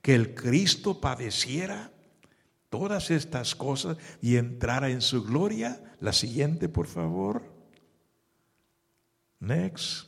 que 0.02 0.16
el 0.16 0.34
Cristo 0.34 1.02
padeciera 1.02 1.92
todas 2.70 3.12
estas 3.12 3.56
cosas 3.56 3.98
y 4.22 4.38
entrara 4.38 4.90
en 4.90 5.02
su 5.02 5.24
gloria? 5.24 5.96
La 6.00 6.14
siguiente, 6.14 6.70
por 6.70 6.88
favor. 6.88 7.44
Next. 9.40 10.08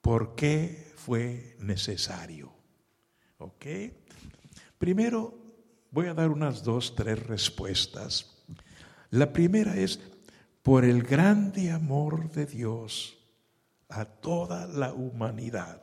¿Por 0.00 0.34
qué 0.34 0.92
fue 0.96 1.56
necesario? 1.58 2.52
¿Ok? 3.38 3.66
Primero, 4.78 5.40
Voy 5.92 6.06
a 6.06 6.14
dar 6.14 6.30
unas 6.30 6.62
dos, 6.62 6.94
tres 6.94 7.26
respuestas. 7.26 8.44
La 9.10 9.32
primera 9.32 9.76
es 9.76 9.98
por 10.62 10.84
el 10.84 11.02
grande 11.02 11.70
amor 11.70 12.30
de 12.30 12.46
Dios 12.46 13.18
a 13.88 14.04
toda 14.04 14.66
la 14.66 14.92
humanidad. 14.92 15.82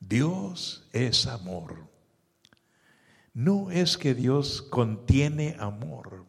Dios 0.00 0.88
es 0.92 1.26
amor. 1.26 1.88
No 3.32 3.70
es 3.70 3.98
que 3.98 4.14
Dios 4.14 4.62
contiene 4.62 5.56
amor 5.58 6.26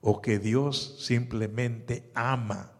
o 0.00 0.20
que 0.20 0.38
Dios 0.38 0.96
simplemente 1.00 2.10
ama. 2.14 2.72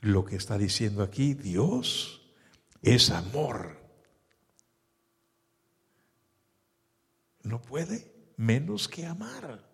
Lo 0.00 0.24
que 0.24 0.36
está 0.36 0.58
diciendo 0.58 1.02
aquí, 1.02 1.34
Dios 1.34 2.22
es 2.82 3.10
amor. 3.10 3.78
no 7.48 7.62
puede 7.62 8.12
menos 8.36 8.88
que 8.88 9.06
amar, 9.06 9.67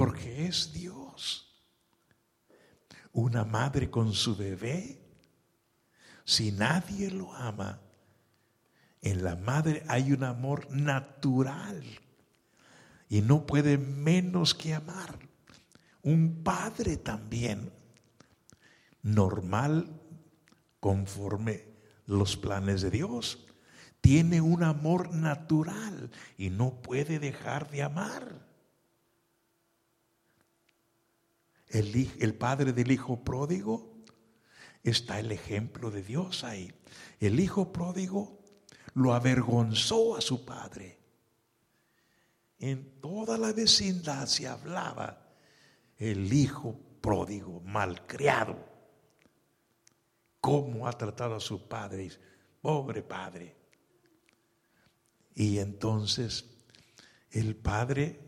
porque 0.00 0.46
es 0.46 0.72
Dios. 0.72 1.46
Una 3.12 3.44
madre 3.44 3.90
con 3.90 4.14
su 4.14 4.34
bebé, 4.34 4.98
si 6.24 6.52
nadie 6.52 7.10
lo 7.10 7.34
ama, 7.34 7.82
en 9.02 9.22
la 9.22 9.36
madre 9.36 9.84
hay 9.88 10.12
un 10.12 10.24
amor 10.24 10.70
natural 10.70 11.84
y 13.10 13.20
no 13.20 13.44
puede 13.44 13.76
menos 13.76 14.54
que 14.54 14.72
amar. 14.72 15.18
Un 16.02 16.42
padre 16.42 16.96
también, 16.96 17.70
normal, 19.02 20.00
conforme 20.80 21.66
los 22.06 22.38
planes 22.38 22.80
de 22.80 22.90
Dios 22.90 23.46
tiene 24.00 24.40
un 24.40 24.62
amor 24.62 25.12
natural 25.12 26.10
y 26.38 26.48
no 26.48 26.80
puede 26.80 27.18
dejar 27.18 27.70
de 27.70 27.82
amar. 27.82 28.49
El, 31.70 32.34
padre 32.34 32.72
del 32.72 32.90
hijo 32.90 33.22
pródigo 33.22 33.94
está 34.82 35.20
el 35.20 35.32
ejemplo 35.32 35.90
de 35.90 36.02
Dios 36.02 36.44
ahí. 36.44 36.72
El 37.20 37.38
hijo 37.40 37.72
pródigo 37.72 38.40
lo 38.94 39.14
avergonzó 39.14 40.16
a 40.16 40.20
su 40.20 40.44
padre. 40.44 40.98
En 42.58 43.00
toda 43.00 43.38
la 43.38 43.52
vecindad 43.52 44.26
se 44.26 44.48
hablaba 44.48 45.32
el 45.96 46.32
hijo 46.32 46.76
pródigo, 47.00 47.60
malcriado. 47.64 48.56
¿Cómo 50.40 50.88
ha 50.88 50.92
tratado 50.92 51.36
a 51.36 51.40
su 51.40 51.68
padre? 51.68 52.10
Pobre 52.60 53.02
padre. 53.02 53.56
Y 55.34 55.58
entonces 55.58 56.44
el 57.30 57.54
Padre, 57.54 58.18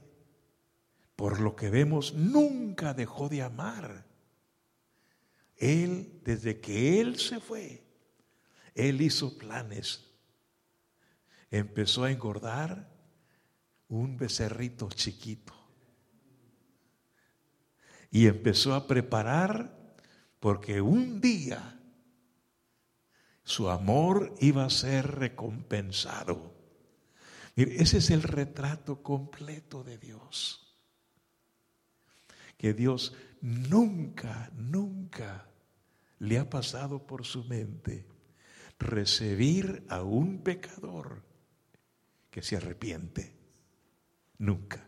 por 1.17 1.41
lo 1.41 1.55
que 1.57 1.71
vemos, 1.71 2.15
nunca 2.15 2.95
dejó 2.95 3.29
de 3.29 3.43
amar. 3.43 4.07
Él, 5.57 6.21
desde 6.25 6.61
que 6.61 7.01
Él 7.01 7.19
se 7.19 7.41
fue, 7.41 7.85
Él 8.75 9.01
hizo 9.01 9.39
planes. 9.39 10.09
empezó 11.51 12.05
a 12.05 12.11
engordar 12.11 12.91
un 13.89 14.17
becerrito 14.17 14.89
chiquito. 14.89 15.53
Y 18.11 18.27
empezó 18.27 18.75
a 18.75 18.87
preparar 18.87 19.95
porque 20.41 20.81
un 20.81 21.21
día 21.21 21.79
su 23.45 23.69
amor 23.69 24.35
iba 24.41 24.65
a 24.65 24.71
ser 24.71 25.17
recompensado. 25.17 26.55
Mire, 27.55 27.83
ese 27.83 27.99
es 27.99 28.11
el 28.11 28.23
retrato 28.23 29.03
completo 29.03 29.85
de 29.85 29.99
Dios. 29.99 30.62
Que 32.63 32.75
Dios 32.75 33.13
nunca, 33.41 34.53
nunca 34.55 35.49
le 36.21 36.39
ha 36.39 36.49
pasado 36.49 37.05
por 37.05 37.27
su 37.27 37.43
mente 37.43 38.07
recibir 38.79 39.85
a 39.89 40.05
un 40.05 40.45
pecador 40.45 41.25
que 42.31 42.41
se 42.41 42.57
arrepiente. 42.57 43.35
Nunca. 44.39 44.87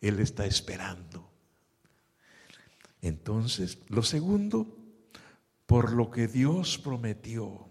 Él 0.00 0.18
está 0.18 0.46
esperando. 0.46 1.30
Entonces, 3.02 3.78
lo 3.88 4.02
segundo, 4.02 4.78
por 5.66 5.92
lo 5.92 6.10
que 6.10 6.26
Dios 6.26 6.78
prometió, 6.78 7.68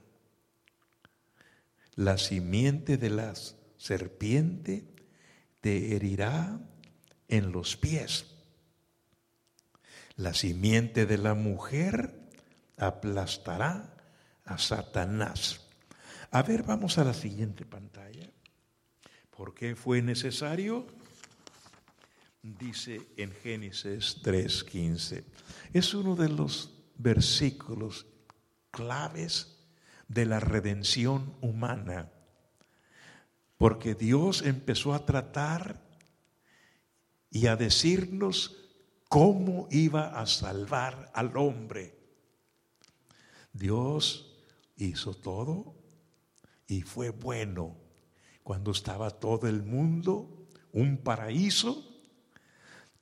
la 1.96 2.20
simiente 2.20 2.98
de 2.98 3.10
la 3.10 3.34
serpiente 3.78 4.86
te 5.60 5.96
herirá 5.96 6.60
en 7.28 7.52
los 7.52 7.78
pies. 7.78 8.35
La 10.18 10.34
simiente 10.34 11.06
de 11.06 11.18
la 11.18 11.34
mujer 11.34 12.14
aplastará 12.78 13.94
a 14.46 14.58
Satanás. 14.58 15.60
A 16.32 16.42
ver, 16.42 16.64
vamos 16.64 16.98
a 16.98 17.04
la 17.04 17.14
siguiente 17.14 17.66
pantalla. 17.66 18.30
¿Por 19.36 19.54
qué 19.54 19.76
fue 19.76 20.02
necesario? 20.02 20.88
Dice 22.42 23.02
en 23.18 23.34
Génesis 23.34 24.22
3:15. 24.24 25.24
Es 25.74 25.94
uno 25.94 26.16
de 26.16 26.30
los 26.30 26.72
versículos 26.98 28.06
claves 28.72 29.58
de 30.08 30.26
la 30.26 30.40
redención 30.40 31.34
humana, 31.42 32.12
porque 33.58 33.96
Dios 33.96 34.44
empezó 34.44 34.94
a 34.94 35.06
tratar 35.06 35.82
y 37.32 37.48
a 37.48 37.56
decirnos 37.56 38.65
cómo 39.16 39.70
iba 39.72 40.20
a 40.20 40.26
salvar 40.26 41.10
al 41.14 41.38
hombre. 41.38 41.98
Dios 43.54 44.44
hizo 44.76 45.14
todo 45.14 45.74
y 46.68 46.82
fue 46.82 47.12
bueno 47.12 47.78
cuando 48.44 48.72
estaba 48.72 49.12
todo 49.12 49.48
el 49.48 49.64
mundo, 49.64 50.50
un 50.74 50.98
paraíso, 50.98 51.82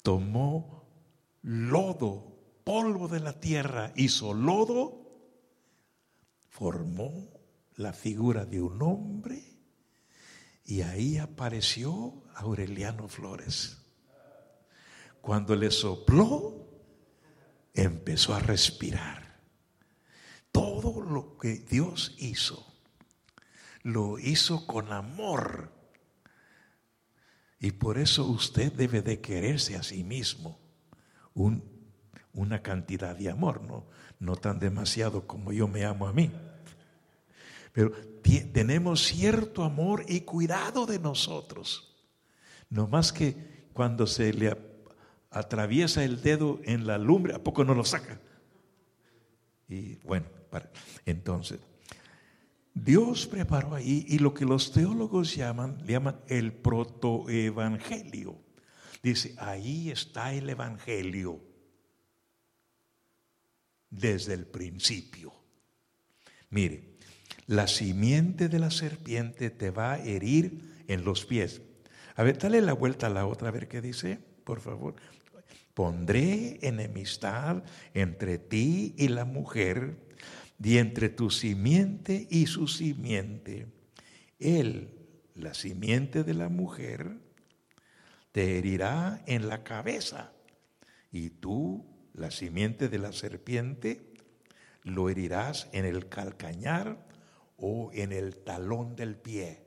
tomó 0.03 0.85
lodo, 1.41 2.37
polvo 2.63 3.07
de 3.07 3.19
la 3.19 3.39
tierra, 3.39 3.91
hizo 3.95 4.35
lodo, 4.35 5.07
formó 6.47 7.27
la 7.77 7.91
figura 7.91 8.45
de 8.45 8.61
un 8.61 8.79
hombre 8.83 9.43
y 10.63 10.81
ahí 10.83 11.17
apareció 11.17 12.21
Aureliano 12.35 13.07
Flores. 13.07 13.82
Cuando 15.23 15.55
le 15.55 15.71
sopló, 15.71 16.53
empezó 17.73 18.35
a 18.35 18.41
respirar. 18.41 19.39
Todo 20.51 20.99
lo 21.01 21.37
que 21.37 21.59
Dios 21.59 22.13
hizo, 22.19 22.61
lo 23.83 24.19
hizo 24.19 24.67
con 24.67 24.91
amor. 24.91 25.71
Y 27.57 27.71
por 27.71 27.99
eso 27.99 28.25
usted 28.25 28.73
debe 28.73 29.01
de 29.01 29.21
quererse 29.21 29.77
a 29.77 29.83
sí 29.83 30.03
mismo 30.03 30.59
un, 31.35 31.63
una 32.33 32.61
cantidad 32.61 33.15
de 33.15 33.29
amor, 33.29 33.61
¿no? 33.61 33.85
no 34.19 34.35
tan 34.35 34.59
demasiado 34.59 35.25
como 35.25 35.53
yo 35.53 35.69
me 35.69 35.85
amo 35.85 36.05
a 36.05 36.11
mí. 36.11 36.33
Pero 37.71 37.93
tenemos 38.51 39.03
cierto 39.03 39.63
amor 39.63 40.03
y 40.05 40.19
cuidado 40.19 40.85
de 40.85 40.99
nosotros. 40.99 41.95
No 42.69 42.89
más 42.89 43.13
que 43.13 43.69
cuando 43.71 44.05
se 44.05 44.33
le 44.33 44.72
atraviesa 45.33 46.03
el 46.03 46.21
dedo 46.21 46.59
en 46.63 46.87
la 46.87 46.97
lumbre, 46.97 47.33
¿a 47.33 47.43
poco 47.43 47.63
no 47.63 47.73
lo 47.73 47.83
saca? 47.83 48.19
Y 49.67 49.95
bueno, 50.03 50.25
entonces, 51.05 51.59
Dios 52.73 53.27
preparó 53.27 53.75
ahí 53.75 54.05
y 54.07 54.19
lo 54.19 54.33
que 54.33 54.45
los 54.45 54.71
teólogos 54.71 55.35
llaman, 55.35 55.77
le 55.85 55.93
llaman 55.93 56.19
el 56.27 56.53
protoevangelio. 56.53 58.37
Dice, 59.01 59.35
ahí 59.37 59.91
está 59.91 60.33
el 60.33 60.49
evangelio 60.49 61.41
desde 63.89 64.33
el 64.33 64.45
principio. 64.45 65.33
Mire, 66.49 66.93
la 67.47 67.67
simiente 67.67 68.47
de 68.47 68.59
la 68.59 68.71
serpiente 68.71 69.49
te 69.49 69.69
va 69.69 69.93
a 69.93 69.99
herir 69.99 70.83
en 70.87 71.03
los 71.03 71.25
pies. 71.25 71.61
A 72.15 72.23
ver, 72.23 72.37
dale 72.37 72.61
la 72.61 72.73
vuelta 72.73 73.07
a 73.07 73.09
la 73.09 73.25
otra, 73.25 73.49
a 73.49 73.51
ver 73.51 73.67
qué 73.67 73.81
dice, 73.81 74.19
por 74.43 74.61
favor. 74.61 74.95
Pondré 75.73 76.59
enemistad 76.61 77.63
entre 77.93 78.37
ti 78.37 78.93
y 78.97 79.07
la 79.07 79.25
mujer, 79.25 79.97
y 80.63 80.77
entre 80.77 81.09
tu 81.09 81.29
simiente 81.29 82.27
y 82.29 82.45
su 82.45 82.67
simiente. 82.67 83.67
Él, 84.39 84.91
la 85.35 85.53
simiente 85.53 86.23
de 86.23 86.33
la 86.33 86.49
mujer, 86.49 87.17
te 88.31 88.57
herirá 88.57 89.23
en 89.25 89.49
la 89.49 89.63
cabeza, 89.63 90.31
y 91.11 91.29
tú, 91.29 91.85
la 92.13 92.31
simiente 92.31 92.87
de 92.87 92.99
la 92.99 93.11
serpiente, 93.11 94.13
lo 94.83 95.09
herirás 95.09 95.69
en 95.71 95.85
el 95.85 96.07
calcañar 96.07 97.07
o 97.57 97.91
en 97.93 98.11
el 98.11 98.37
talón 98.37 98.95
del 98.95 99.15
pie. 99.15 99.63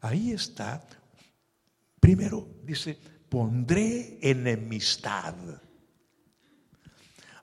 Ahí 0.00 0.32
está 0.32 0.86
Primero 2.10 2.48
dice, 2.64 2.98
pondré 3.28 4.18
enemistad. 4.20 5.36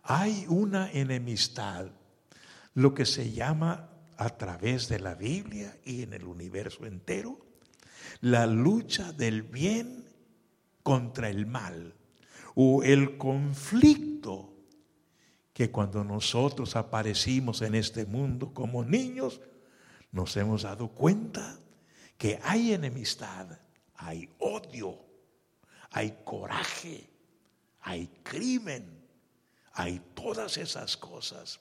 Hay 0.03 0.45
una 0.49 0.91
enemistad, 0.91 1.87
lo 2.73 2.93
que 2.93 3.05
se 3.05 3.31
llama 3.31 3.89
a 4.17 4.29
través 4.31 4.89
de 4.89 4.99
la 4.99 5.15
Biblia 5.15 5.79
y 5.85 6.01
en 6.01 6.11
el 6.11 6.25
universo 6.25 6.85
entero, 6.85 7.39
la 8.19 8.45
lucha 8.45 9.13
del 9.13 9.41
bien 9.41 10.03
contra 10.83 11.29
el 11.29 11.45
mal 11.45 11.95
o 12.53 12.83
el 12.83 13.17
conflicto 13.17 14.53
que 15.53 15.71
cuando 15.71 16.03
nosotros 16.03 16.75
aparecimos 16.75 17.61
en 17.61 17.73
este 17.73 18.05
mundo 18.05 18.53
como 18.53 18.83
niños, 18.83 19.39
nos 20.11 20.35
hemos 20.35 20.63
dado 20.63 20.89
cuenta 20.89 21.57
que 22.17 22.37
hay 22.43 22.73
enemistad 22.73 23.57
hay 23.97 24.29
odio, 24.39 24.99
hay 25.91 26.17
coraje, 26.23 27.09
hay 27.81 28.07
crimen, 28.23 28.85
hay 29.73 30.01
todas 30.13 30.57
esas 30.57 30.95
cosas. 30.95 31.59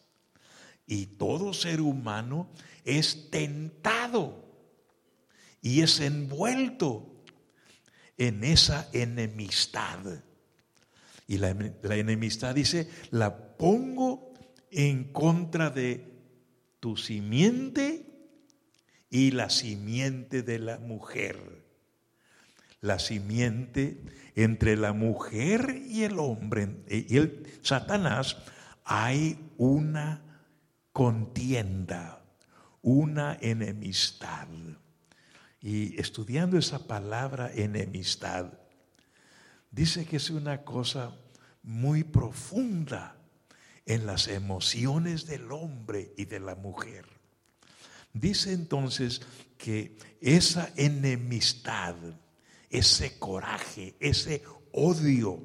Y 0.87 1.07
todo 1.07 1.53
ser 1.53 1.81
humano 1.81 2.49
es 2.85 3.31
tentado 3.31 4.45
y 5.61 5.83
es 5.83 5.99
envuelto 5.99 7.25
en 8.17 8.45
esa 8.45 8.89
enemistad. 8.93 9.99
Y 11.27 11.39
la, 11.39 11.51
enemistad 11.51 12.55
dice, 12.55 12.89
la 13.11 13.57
pongo 13.57 14.33
en 14.71 15.13
contra 15.13 15.71
de 15.71 16.07
tu 16.79 16.97
simiente 16.97 18.07
y 19.11 19.33
la 19.33 19.51
simiente 19.51 20.43
de 20.43 20.61
la 20.61 20.79
mujer 20.79 21.66
la 22.87 22.99
simiente 22.99 24.01
entre 24.35 24.77
la 24.77 24.93
mujer 24.93 25.83
y 25.87 26.05
el 26.05 26.19
hombre 26.19 26.83
y 26.89 27.17
el 27.17 27.47
Satanás 27.63 28.37
hay 28.85 29.39
una 29.57 30.23
contienda, 30.93 32.23
una 32.83 33.37
enemistad. 33.41 34.49
Y 35.61 36.01
estudiando 36.01 36.59
esa 36.59 36.87
palabra 36.87 37.51
enemistad, 37.53 38.53
dice 39.71 40.07
que 40.07 40.17
es 40.17 40.31
una 40.31 40.63
cosa 40.63 41.17
muy 41.63 42.05
profunda 42.05 43.17
en 43.85 44.07
las 44.07 44.29
emociones 44.29 45.27
del 45.27 45.51
hombre 45.51 46.13
y 46.17 46.27
de 46.27 46.41
la 46.41 46.55
mujer. 46.55 47.07
Dice 48.13 48.53
entonces 48.53 49.23
que 49.59 49.99
esa 50.21 50.71
enemistad 50.77 51.97
ese 52.77 53.19
coraje, 53.19 53.97
ese 54.01 54.43
odio, 54.73 55.41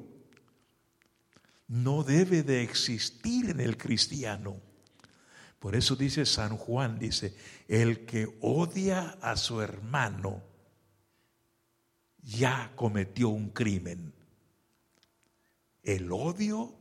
no 1.68 2.04
debe 2.04 2.42
de 2.42 2.62
existir 2.62 3.48
en 3.48 3.60
el 3.60 3.78
cristiano, 3.78 4.60
Por 5.58 5.76
eso 5.76 5.94
dice 5.94 6.26
San 6.26 6.56
Juan, 6.56 6.98
dice, 6.98 7.36
el 7.68 8.04
que 8.04 8.36
odia 8.40 9.16
a 9.22 9.36
su 9.36 9.62
hermano 9.62 10.42
ya 12.18 12.72
cometió 12.74 13.28
un 13.28 13.50
crimen. 13.50 14.12
El 15.84 16.10
odio 16.10 16.74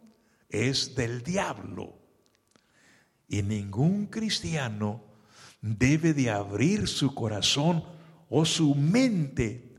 es 0.50 0.96
del 0.96 1.22
diablo 1.22 1.94
y 3.28 3.44
ningún 3.44 4.08
cristiano 4.08 5.04
debe 5.62 6.16
de 6.16 6.32
abrir 6.32 6.88
su 6.88 7.14
corazón 7.14 7.84
o 8.32 8.46
su 8.46 8.74
mente 8.74 9.71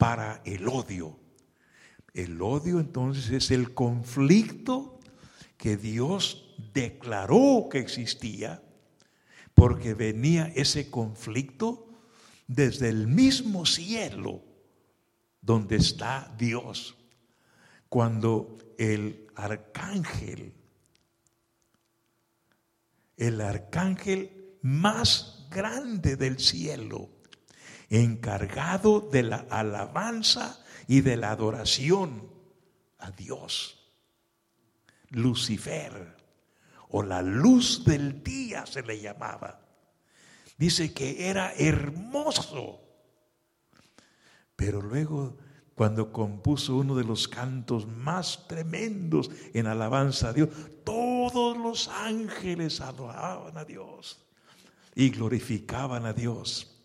para 0.00 0.40
el 0.46 0.66
odio. 0.66 1.20
El 2.14 2.40
odio 2.40 2.80
entonces 2.80 3.28
es 3.28 3.50
el 3.50 3.74
conflicto 3.74 4.98
que 5.58 5.76
Dios 5.76 6.56
declaró 6.72 7.68
que 7.70 7.80
existía, 7.80 8.62
porque 9.52 9.92
venía 9.92 10.50
ese 10.56 10.90
conflicto 10.90 12.00
desde 12.46 12.88
el 12.88 13.08
mismo 13.08 13.66
cielo 13.66 14.42
donde 15.42 15.76
está 15.76 16.34
Dios. 16.38 16.96
Cuando 17.90 18.56
el 18.78 19.26
arcángel, 19.34 20.54
el 23.18 23.42
arcángel 23.42 24.56
más 24.62 25.46
grande 25.50 26.16
del 26.16 26.38
cielo, 26.38 27.19
encargado 27.90 29.00
de 29.00 29.24
la 29.24 29.46
alabanza 29.50 30.64
y 30.86 31.02
de 31.02 31.16
la 31.16 31.32
adoración 31.32 32.30
a 32.98 33.10
Dios. 33.10 33.76
Lucifer, 35.10 36.16
o 36.90 37.02
la 37.02 37.20
luz 37.20 37.84
del 37.84 38.22
día 38.22 38.64
se 38.64 38.82
le 38.82 39.00
llamaba. 39.00 39.60
Dice 40.56 40.92
que 40.92 41.28
era 41.28 41.52
hermoso. 41.54 42.80
Pero 44.54 44.80
luego, 44.80 45.38
cuando 45.74 46.12
compuso 46.12 46.76
uno 46.76 46.94
de 46.94 47.04
los 47.04 47.26
cantos 47.26 47.86
más 47.88 48.46
tremendos 48.46 49.30
en 49.54 49.66
alabanza 49.66 50.28
a 50.28 50.32
Dios, 50.32 50.50
todos 50.84 51.56
los 51.56 51.88
ángeles 51.88 52.80
adoraban 52.80 53.56
a 53.56 53.64
Dios 53.64 54.26
y 54.94 55.10
glorificaban 55.10 56.04
a 56.04 56.12
Dios. 56.12 56.79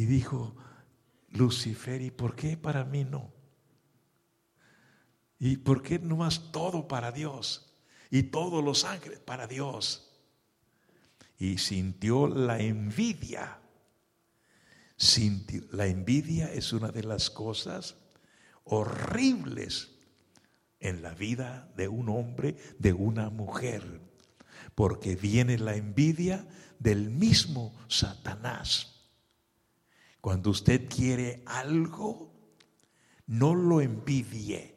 Y 0.00 0.06
dijo 0.06 0.56
Lucifer, 1.28 2.00
¿y 2.00 2.10
por 2.10 2.34
qué 2.34 2.56
para 2.56 2.86
mí 2.86 3.04
no? 3.04 3.30
¿Y 5.38 5.58
por 5.58 5.82
qué 5.82 5.98
no 5.98 6.16
más 6.16 6.50
todo 6.52 6.88
para 6.88 7.12
Dios? 7.12 7.76
Y 8.10 8.22
todos 8.22 8.64
los 8.64 8.86
ángeles 8.86 9.18
para 9.18 9.46
Dios. 9.46 10.10
Y 11.36 11.58
sintió 11.58 12.28
la 12.28 12.58
envidia. 12.60 13.60
Sintió, 14.96 15.64
la 15.70 15.86
envidia 15.86 16.50
es 16.50 16.72
una 16.72 16.88
de 16.88 17.02
las 17.02 17.28
cosas 17.28 17.96
horribles 18.64 19.98
en 20.78 21.02
la 21.02 21.12
vida 21.12 21.70
de 21.76 21.88
un 21.88 22.08
hombre, 22.08 22.56
de 22.78 22.94
una 22.94 23.28
mujer, 23.28 24.00
porque 24.74 25.14
viene 25.14 25.58
la 25.58 25.76
envidia 25.76 26.48
del 26.78 27.10
mismo 27.10 27.74
Satanás. 27.86 28.89
Cuando 30.20 30.50
usted 30.50 30.88
quiere 30.88 31.42
algo, 31.46 32.30
no 33.26 33.54
lo 33.54 33.80
envidie. 33.80 34.74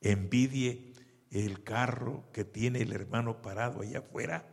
Envidie 0.00 0.92
el 1.30 1.62
carro 1.62 2.24
que 2.32 2.44
tiene 2.44 2.82
el 2.82 2.92
hermano 2.92 3.42
parado 3.42 3.82
allá 3.82 4.00
afuera. 4.00 4.44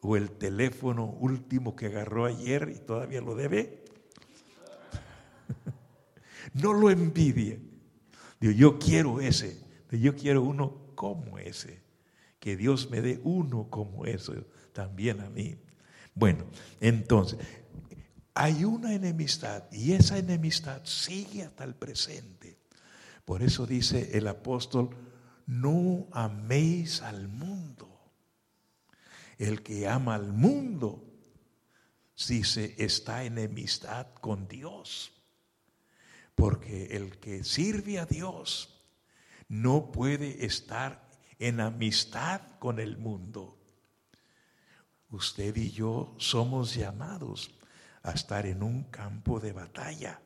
O 0.00 0.16
el 0.16 0.30
teléfono 0.30 1.04
último 1.04 1.76
que 1.76 1.86
agarró 1.86 2.24
ayer 2.24 2.72
y 2.74 2.78
todavía 2.78 3.20
lo 3.20 3.34
debe. 3.34 3.84
no 6.54 6.72
lo 6.72 6.90
envidie. 6.90 7.60
Digo, 8.40 8.52
yo 8.52 8.78
quiero 8.78 9.20
ese. 9.20 9.62
Yo 9.90 10.16
quiero 10.16 10.42
uno 10.42 10.92
como 10.94 11.38
ese. 11.38 11.82
Que 12.40 12.56
Dios 12.56 12.90
me 12.90 13.00
dé 13.00 13.20
uno 13.22 13.68
como 13.70 14.06
eso 14.06 14.34
también 14.72 15.20
a 15.20 15.28
mí. 15.28 15.56
Bueno, 16.14 16.44
entonces, 16.80 17.38
hay 18.34 18.64
una 18.64 18.94
enemistad 18.94 19.64
y 19.70 19.92
esa 19.92 20.18
enemistad 20.18 20.82
sigue 20.84 21.42
hasta 21.42 21.64
el 21.64 21.74
presente. 21.74 22.58
Por 23.24 23.42
eso 23.42 23.66
dice 23.66 24.16
el 24.16 24.26
apóstol, 24.26 24.96
no 25.46 26.08
améis 26.12 27.02
al 27.02 27.28
mundo. 27.28 27.88
El 29.38 29.62
que 29.62 29.86
ama 29.88 30.14
al 30.14 30.32
mundo, 30.32 31.04
dice, 32.28 32.74
está 32.78 33.24
enemistad 33.24 34.06
con 34.20 34.48
Dios. 34.48 35.12
Porque 36.34 36.96
el 36.96 37.18
que 37.18 37.44
sirve 37.44 37.98
a 37.98 38.06
Dios 38.06 38.82
no 39.48 39.92
puede 39.92 40.46
estar 40.46 41.06
en 41.38 41.60
amistad 41.60 42.40
con 42.58 42.78
el 42.78 42.96
mundo. 42.96 43.58
Usted 45.10 45.54
y 45.56 45.70
yo 45.70 46.14
somos 46.16 46.74
llamados 46.74 47.50
a 48.02 48.12
estar 48.12 48.46
en 48.46 48.62
un 48.62 48.84
campo 48.84 49.40
de 49.40 49.52
batalla 49.52 50.20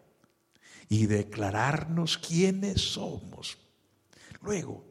y 0.88 1.06
declararnos 1.06 2.18
quiénes 2.18 2.80
somos. 2.80 3.58
Luego, 4.42 4.84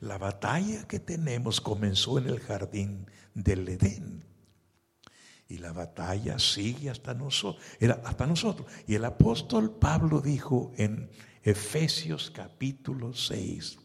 la 0.00 0.18
batalla 0.18 0.86
que 0.88 0.98
tenemos 0.98 1.60
comenzó 1.60 2.18
en 2.18 2.26
el 2.26 2.40
jardín 2.40 3.06
del 3.34 3.68
Edén. 3.68 4.24
Y 5.48 5.58
la 5.58 5.72
batalla 5.72 6.38
sigue 6.38 6.88
hasta 6.88 7.12
nosotros, 7.12 7.62
hasta 8.04 8.26
nosotros. 8.26 8.66
Y 8.86 8.94
el 8.94 9.04
apóstol 9.04 9.76
Pablo 9.78 10.20
dijo 10.20 10.72
en 10.76 11.10
Efesios 11.42 12.30
capítulo 12.30 13.12
6, 13.12 13.78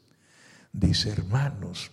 dice, 0.72 1.10
hermanos, 1.10 1.92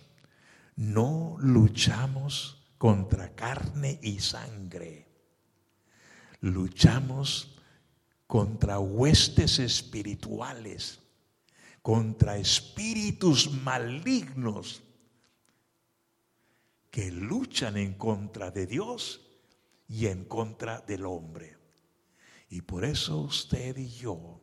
no 0.77 1.35
luchamos 1.39 2.65
contra 2.77 3.35
carne 3.35 3.99
y 4.01 4.19
sangre 4.19 5.04
luchamos 6.45 7.57
contra 8.27 8.79
huestes 8.79 9.57
espirituales, 9.57 10.99
contra 11.81 12.37
espíritus 12.37 13.51
malignos 13.51 14.83
que 16.91 17.11
luchan 17.11 17.77
en 17.77 17.95
contra 17.95 18.51
de 18.51 18.67
Dios 18.67 19.21
y 19.87 20.05
en 20.05 20.25
contra 20.25 20.81
del 20.81 21.05
hombre. 21.05 21.57
Y 22.49 22.61
por 22.61 22.85
eso 22.85 23.17
usted 23.17 23.75
y 23.77 23.89
yo 23.89 24.39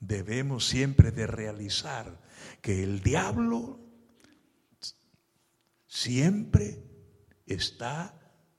debemos 0.00 0.66
siempre 0.66 1.10
de 1.10 1.26
realizar 1.26 2.20
que 2.60 2.82
el 2.82 3.02
diablo 3.02 3.80
siempre 5.86 6.84
está 7.46 8.14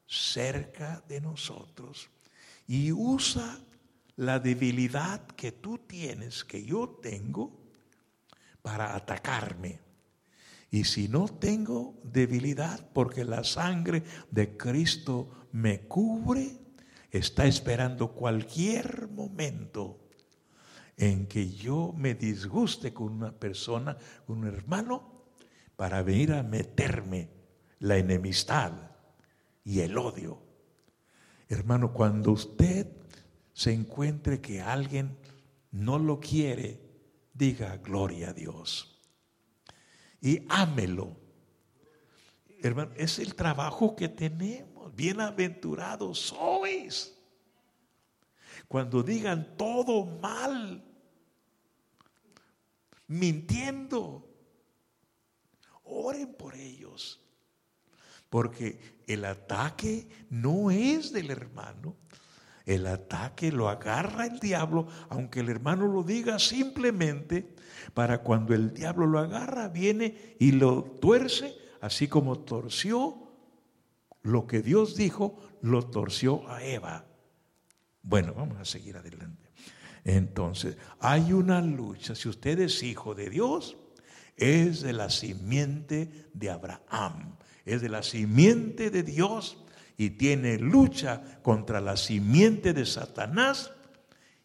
cerca 0.07 1.03
de 1.07 1.21
nosotros 1.21 2.09
y 2.69 2.91
usa 2.91 3.57
la 4.15 4.39
debilidad 4.39 5.25
que 5.29 5.51
tú 5.51 5.79
tienes, 5.79 6.43
que 6.43 6.63
yo 6.63 6.99
tengo, 7.01 7.51
para 8.61 8.95
atacarme. 8.95 9.79
Y 10.69 10.83
si 10.83 11.07
no 11.07 11.27
tengo 11.27 11.99
debilidad, 12.03 12.87
porque 12.93 13.25
la 13.25 13.43
sangre 13.43 14.03
de 14.29 14.55
Cristo 14.55 15.47
me 15.51 15.79
cubre, 15.87 16.59
está 17.09 17.47
esperando 17.47 18.11
cualquier 18.11 19.07
momento 19.07 20.07
en 20.95 21.25
que 21.25 21.49
yo 21.49 21.91
me 21.97 22.13
disguste 22.13 22.93
con 22.93 23.13
una 23.13 23.31
persona, 23.31 23.97
con 24.27 24.39
un 24.39 24.47
hermano, 24.47 25.23
para 25.75 26.03
venir 26.03 26.33
a 26.33 26.43
meterme 26.43 27.29
la 27.79 27.97
enemistad 27.97 28.73
y 29.63 29.79
el 29.79 29.97
odio. 29.97 30.48
Hermano, 31.49 31.91
cuando 31.91 32.31
usted 32.31 32.87
se 33.53 33.73
encuentre 33.73 34.39
que 34.39 34.61
alguien 34.61 35.17
no 35.71 35.97
lo 35.97 36.19
quiere, 36.19 36.79
diga 37.33 37.77
gloria 37.77 38.29
a 38.29 38.33
Dios. 38.33 38.99
Y 40.21 40.45
ámelo. 40.47 41.17
Hermano, 42.61 42.91
es 42.95 43.17
el 43.17 43.33
trabajo 43.33 43.95
que 43.95 44.07
tenemos. 44.07 44.95
Bienaventurados 44.95 46.19
sois. 46.19 47.15
Cuando 48.67 49.01
digan 49.01 49.57
todo 49.57 50.05
mal, 50.05 50.83
mintiendo, 53.07 54.29
oren 55.83 56.31
por 56.35 56.53
ellos. 56.53 57.19
Porque 58.29 59.01
el 59.07 59.25
ataque 59.25 60.07
no 60.29 60.71
es 60.71 61.11
del 61.11 61.31
hermano. 61.31 61.95
El 62.65 62.85
ataque 62.85 63.51
lo 63.51 63.67
agarra 63.67 64.27
el 64.27 64.39
diablo, 64.39 64.87
aunque 65.09 65.39
el 65.39 65.49
hermano 65.49 65.87
lo 65.87 66.03
diga 66.03 66.37
simplemente, 66.37 67.55
para 67.95 68.19
cuando 68.19 68.53
el 68.53 68.73
diablo 68.73 69.07
lo 69.07 69.17
agarra, 69.17 69.69
viene 69.69 70.35
y 70.39 70.51
lo 70.51 70.83
tuerce, 70.83 71.55
así 71.81 72.07
como 72.07 72.39
torció 72.39 73.29
lo 74.21 74.45
que 74.45 74.61
Dios 74.61 74.95
dijo, 74.95 75.37
lo 75.61 75.87
torció 75.87 76.47
a 76.47 76.63
Eva. 76.63 77.05
Bueno, 78.03 78.33
vamos 78.35 78.59
a 78.59 78.65
seguir 78.65 78.97
adelante. 78.97 79.49
Entonces, 80.03 80.77
hay 80.99 81.33
una 81.33 81.61
lucha. 81.61 82.15
Si 82.15 82.29
usted 82.29 82.59
es 82.59 82.83
hijo 82.83 83.15
de 83.15 83.29
Dios, 83.29 83.77
es 84.37 84.81
de 84.81 84.93
la 84.93 85.09
simiente 85.09 86.29
de 86.33 86.49
Abraham, 86.49 87.35
es 87.69 87.81
de 87.81 87.89
la 87.89 88.03
simiente 88.03 88.89
de 88.89 89.03
Dios 89.03 89.57
y 89.97 90.11
tiene 90.11 90.57
lucha 90.57 91.39
contra 91.41 91.81
la 91.81 91.97
simiente 91.97 92.73
de 92.73 92.85
Satanás 92.85 93.71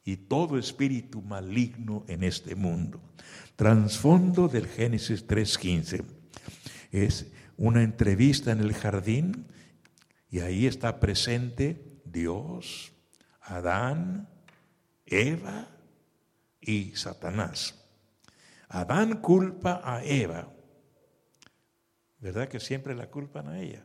y 0.04 0.16
todo 0.16 0.58
espíritu 0.58 1.22
maligno 1.22 2.04
en 2.08 2.22
este 2.22 2.54
mundo. 2.54 3.00
Transfondo 3.56 4.48
del 4.48 4.66
Génesis 4.66 5.26
3.15. 5.26 6.04
Es 6.92 7.26
una 7.56 7.82
entrevista 7.82 8.52
en 8.52 8.60
el 8.60 8.74
jardín 8.74 9.46
y 10.30 10.40
ahí 10.40 10.66
está 10.66 11.00
presente 11.00 12.00
Dios, 12.04 12.92
Adán, 13.40 14.28
Eva 15.06 15.68
y 16.60 16.96
Satanás. 16.96 17.80
Adán 18.68 19.20
culpa 19.20 19.80
a 19.84 20.04
Eva. 20.04 20.53
¿Verdad 22.24 22.48
que 22.48 22.58
siempre 22.58 22.94
la 22.94 23.10
culpan 23.10 23.48
a 23.48 23.60
ella? 23.60 23.84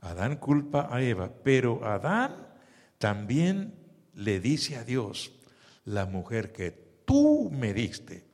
Adán 0.00 0.38
culpa 0.38 0.88
a 0.90 1.00
Eva, 1.00 1.30
pero 1.44 1.84
Adán 1.84 2.48
también 2.98 3.76
le 4.14 4.40
dice 4.40 4.74
a 4.74 4.82
Dios, 4.82 5.30
la 5.84 6.06
mujer 6.06 6.50
que 6.50 6.72
tú 7.04 7.48
me 7.52 7.72
diste, 7.72 8.26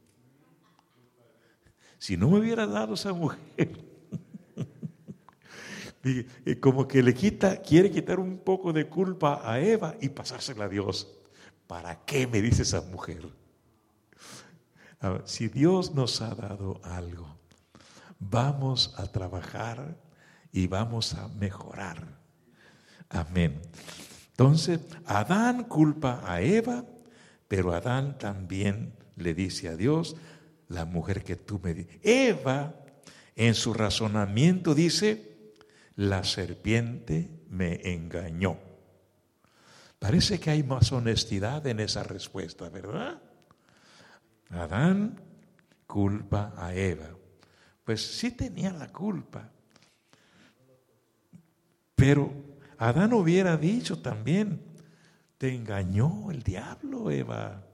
si 1.98 2.16
no 2.16 2.30
me 2.30 2.38
hubiera 2.38 2.66
dado 2.66 2.94
esa 2.94 3.12
mujer, 3.12 3.84
como 6.62 6.88
que 6.88 7.02
le 7.02 7.12
quita, 7.12 7.60
quiere 7.60 7.90
quitar 7.90 8.18
un 8.18 8.38
poco 8.38 8.72
de 8.72 8.88
culpa 8.88 9.42
a 9.44 9.60
Eva 9.60 9.96
y 10.00 10.08
pasársela 10.08 10.64
a 10.64 10.68
Dios. 10.70 11.14
¿Para 11.66 12.06
qué 12.06 12.26
me 12.26 12.40
dice 12.40 12.62
esa 12.62 12.80
mujer? 12.80 13.28
si 15.26 15.48
Dios 15.48 15.94
nos 15.94 16.22
ha 16.22 16.34
dado 16.34 16.80
algo, 16.84 17.31
vamos 18.30 18.94
a 18.96 19.06
trabajar 19.06 19.96
y 20.52 20.66
vamos 20.66 21.14
a 21.14 21.28
mejorar. 21.28 22.18
Amén. 23.08 23.60
Entonces, 24.30 24.80
Adán 25.06 25.64
culpa 25.64 26.22
a 26.24 26.40
Eva, 26.40 26.84
pero 27.48 27.72
Adán 27.72 28.18
también 28.18 28.94
le 29.16 29.34
dice 29.34 29.68
a 29.68 29.76
Dios, 29.76 30.16
la 30.68 30.84
mujer 30.84 31.22
que 31.22 31.36
tú 31.36 31.60
me. 31.62 31.86
Eva, 32.02 32.74
en 33.36 33.54
su 33.54 33.74
razonamiento, 33.74 34.74
dice, 34.74 35.52
la 35.96 36.24
serpiente 36.24 37.30
me 37.48 37.92
engañó. 37.92 38.58
Parece 39.98 40.40
que 40.40 40.50
hay 40.50 40.62
más 40.62 40.90
honestidad 40.92 41.66
en 41.66 41.80
esa 41.80 42.02
respuesta, 42.02 42.68
¿verdad? 42.70 43.20
Adán 44.50 45.20
culpa 45.86 46.54
a 46.56 46.74
Eva. 46.74 47.10
Pues 47.84 48.00
sí 48.18 48.30
tenía 48.30 48.72
la 48.72 48.92
culpa. 48.92 49.50
Pero 51.94 52.32
Adán 52.78 53.12
hubiera 53.12 53.56
dicho 53.56 54.00
también, 54.00 54.60
te 55.38 55.54
engañó 55.54 56.30
el 56.30 56.42
diablo, 56.42 57.10
Eva. 57.10 57.64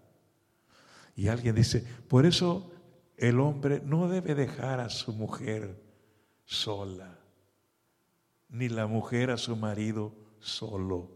Y 1.17 1.29
alguien 1.29 1.55
dice, 1.55 1.85
por 2.09 2.27
eso 2.27 2.71
el 3.17 3.41
hombre 3.41 3.83
no 3.85 4.09
debe 4.09 4.35
dejar 4.35 4.81
a 4.81 4.89
su 4.89 5.13
mujer 5.13 5.83
sola, 6.45 7.19
ni 8.49 8.69
la 8.69 8.87
mujer 8.87 9.31
a 9.31 9.37
su 9.37 9.57
marido 9.57 10.15
solo, 10.41 11.11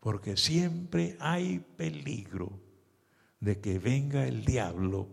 porque 0.00 0.36
siempre 0.36 1.16
hay 1.20 1.58
peligro 1.58 2.60
de 3.40 3.60
que 3.60 3.78
venga 3.78 4.26
el 4.26 4.44
diablo 4.44 5.08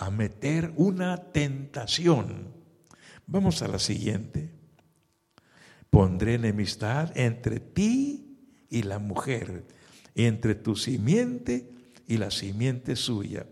a 0.00 0.10
meter 0.10 0.72
una 0.76 1.30
tentación. 1.30 2.54
Vamos 3.26 3.60
a 3.60 3.68
la 3.68 3.78
siguiente. 3.78 4.50
Pondré 5.90 6.34
enemistad 6.34 7.12
entre 7.16 7.60
ti 7.60 8.38
y 8.70 8.82
la 8.82 8.98
mujer, 8.98 9.66
entre 10.14 10.54
tu 10.54 10.74
simiente 10.74 11.70
y 12.06 12.16
la 12.16 12.30
simiente 12.30 12.96
suya. 12.96 13.46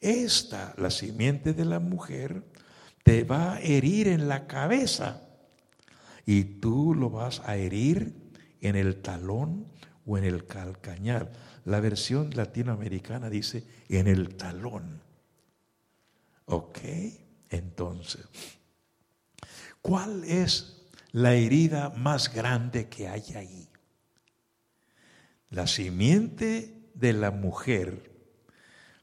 Esta, 0.00 0.74
la 0.78 0.90
simiente 0.90 1.52
de 1.52 1.64
la 1.64 1.78
mujer, 1.78 2.42
te 3.04 3.22
va 3.22 3.54
a 3.54 3.60
herir 3.60 4.08
en 4.08 4.26
la 4.26 4.48
cabeza 4.48 5.22
y 6.26 6.42
tú 6.42 6.92
lo 6.92 7.08
vas 7.08 7.40
a 7.46 7.56
herir 7.56 8.14
en 8.60 8.74
el 8.74 9.00
talón 9.00 9.68
o 10.06 10.18
en 10.18 10.24
el 10.24 10.44
calcañar. 10.46 11.30
La 11.64 11.78
versión 11.78 12.30
latinoamericana 12.34 13.30
dice 13.30 13.64
en 13.88 14.08
el 14.08 14.34
talón. 14.34 15.03
¿Ok? 16.46 16.78
Entonces, 17.50 18.26
¿cuál 19.80 20.24
es 20.24 20.86
la 21.12 21.34
herida 21.34 21.90
más 21.90 22.32
grande 22.32 22.88
que 22.88 23.08
hay 23.08 23.24
ahí? 23.34 23.68
La 25.50 25.66
simiente 25.66 26.90
de 26.94 27.12
la 27.12 27.30
mujer 27.30 28.10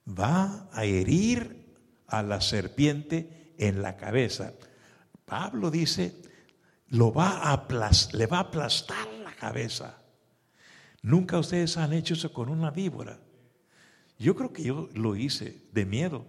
va 0.07 0.69
a 0.73 0.85
herir 0.85 1.75
a 2.07 2.23
la 2.23 2.41
serpiente 2.41 3.53
en 3.57 3.81
la 3.81 3.95
cabeza. 3.95 4.53
Pablo 5.25 5.71
dice, 5.71 6.21
lo 6.89 7.13
va 7.13 7.53
a 7.53 7.67
le 8.13 8.25
va 8.27 8.37
a 8.37 8.41
aplastar 8.41 9.07
la 9.23 9.33
cabeza. 9.33 9.97
Nunca 11.01 11.39
ustedes 11.39 11.77
han 11.77 11.93
hecho 11.93 12.13
eso 12.13 12.33
con 12.33 12.49
una 12.49 12.69
víbora. 12.69 13.19
Yo 14.19 14.35
creo 14.35 14.53
que 14.53 14.63
yo 14.63 14.89
lo 14.93 15.15
hice 15.15 15.63
de 15.71 15.85
miedo. 15.85 16.25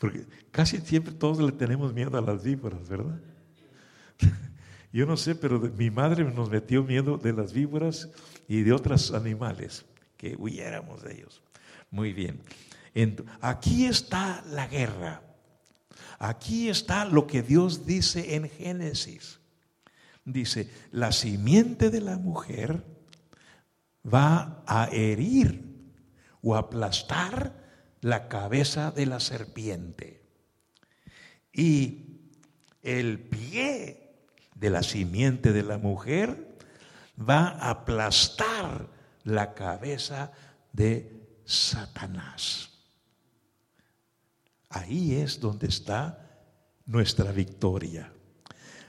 Porque 0.00 0.26
casi 0.50 0.78
siempre 0.78 1.14
todos 1.14 1.38
le 1.38 1.52
tenemos 1.52 1.94
miedo 1.94 2.18
a 2.18 2.20
las 2.20 2.42
víboras, 2.42 2.88
¿verdad? 2.88 3.20
Yo 4.92 5.06
no 5.06 5.16
sé, 5.16 5.36
pero 5.36 5.60
mi 5.60 5.90
madre 5.90 6.24
nos 6.24 6.50
metió 6.50 6.82
miedo 6.82 7.16
de 7.16 7.32
las 7.32 7.52
víboras 7.52 8.08
y 8.48 8.62
de 8.62 8.72
otros 8.72 9.12
animales, 9.12 9.84
que 10.16 10.34
huyéramos 10.36 11.02
de 11.04 11.14
ellos. 11.14 11.42
Muy 11.92 12.12
bien. 12.12 12.40
aquí 13.40 13.84
está 13.84 14.42
la 14.50 14.66
guerra. 14.66 15.22
Aquí 16.18 16.68
está 16.68 17.04
lo 17.04 17.26
que 17.26 17.42
Dios 17.42 17.86
dice 17.86 18.34
en 18.34 18.48
Génesis 18.48 19.40
dice, 20.24 20.70
la 20.92 21.12
simiente 21.12 21.90
de 21.90 22.00
la 22.00 22.18
mujer 22.18 22.84
va 24.02 24.62
a 24.66 24.88
herir 24.90 25.64
o 26.42 26.56
aplastar 26.56 27.59
la 28.00 28.28
cabeza 28.28 28.90
de 28.90 29.06
la 29.06 29.20
serpiente. 29.20 30.22
Y 31.52 32.20
el 32.82 33.18
pie 33.18 34.26
de 34.54 34.70
la 34.70 34.82
simiente 34.82 35.52
de 35.52 35.62
la 35.62 35.78
mujer 35.78 36.56
va 37.18 37.48
a 37.48 37.70
aplastar 37.70 38.88
la 39.24 39.54
cabeza 39.54 40.32
de 40.72 41.40
Satanás. 41.44 42.70
Ahí 44.68 45.16
es 45.16 45.40
donde 45.40 45.66
está 45.66 46.30
nuestra 46.86 47.32
victoria. 47.32 48.12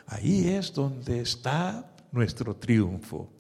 Ahí 0.06 0.50
es 0.50 0.74
donde 0.74 1.22
está 1.22 1.96
nuestro 2.12 2.56
triunfo. 2.56 3.34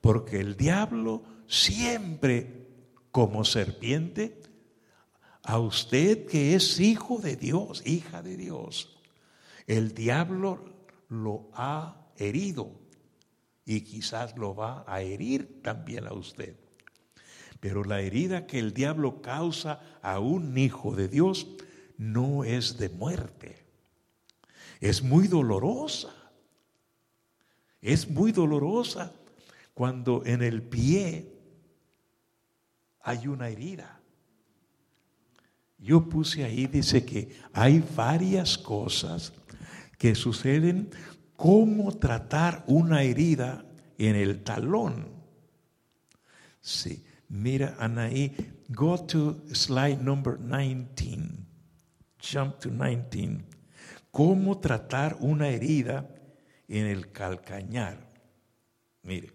Porque 0.00 0.40
el 0.40 0.56
diablo 0.56 1.22
siempre, 1.46 2.68
como 3.10 3.44
serpiente, 3.44 4.40
a 5.50 5.58
usted 5.58 6.26
que 6.26 6.54
es 6.54 6.80
hijo 6.80 7.18
de 7.18 7.36
Dios, 7.36 7.82
hija 7.84 8.22
de 8.22 8.36
Dios, 8.36 8.98
el 9.66 9.94
diablo 9.94 10.64
lo 11.08 11.48
ha 11.54 12.06
herido 12.16 12.72
y 13.64 13.82
quizás 13.82 14.36
lo 14.36 14.54
va 14.54 14.84
a 14.86 15.02
herir 15.02 15.62
también 15.62 16.06
a 16.06 16.12
usted. 16.12 16.56
Pero 17.60 17.84
la 17.84 18.00
herida 18.00 18.46
que 18.46 18.58
el 18.58 18.72
diablo 18.72 19.22
causa 19.22 19.80
a 20.02 20.18
un 20.18 20.56
hijo 20.56 20.94
de 20.94 21.08
Dios 21.08 21.46
no 21.98 22.44
es 22.44 22.78
de 22.78 22.88
muerte 22.88 23.70
es 24.80 25.02
muy 25.02 25.28
dolorosa. 25.28 26.14
Es 27.82 28.08
muy 28.08 28.32
dolorosa 28.32 29.12
cuando 29.74 30.24
en 30.24 30.42
el 30.42 30.62
pie 30.62 31.32
hay 33.02 33.26
una 33.26 33.48
herida. 33.48 33.99
Yo 35.80 36.08
puse 36.08 36.44
ahí, 36.44 36.66
dice 36.66 37.04
que 37.04 37.36
hay 37.52 37.82
varias 37.96 38.58
cosas 38.58 39.32
que 39.98 40.14
suceden, 40.14 40.90
cómo 41.36 41.96
tratar 41.98 42.64
una 42.66 43.02
herida 43.02 43.64
en 43.96 44.14
el 44.14 44.42
talón. 44.42 45.08
Sí, 46.60 47.02
mira, 47.28 47.76
Anaí, 47.78 48.34
go 48.68 48.98
to 48.98 49.42
slide 49.52 49.98
number 50.02 50.38
19. 50.38 51.46
Jump 52.20 52.58
to 52.58 52.68
19. 52.68 53.44
cómo 54.10 54.58
tratar 54.58 55.16
una 55.20 55.48
herida 55.48 56.08
en 56.68 56.86
el 56.86 57.10
calcañar. 57.10 58.12
Mire, 59.02 59.32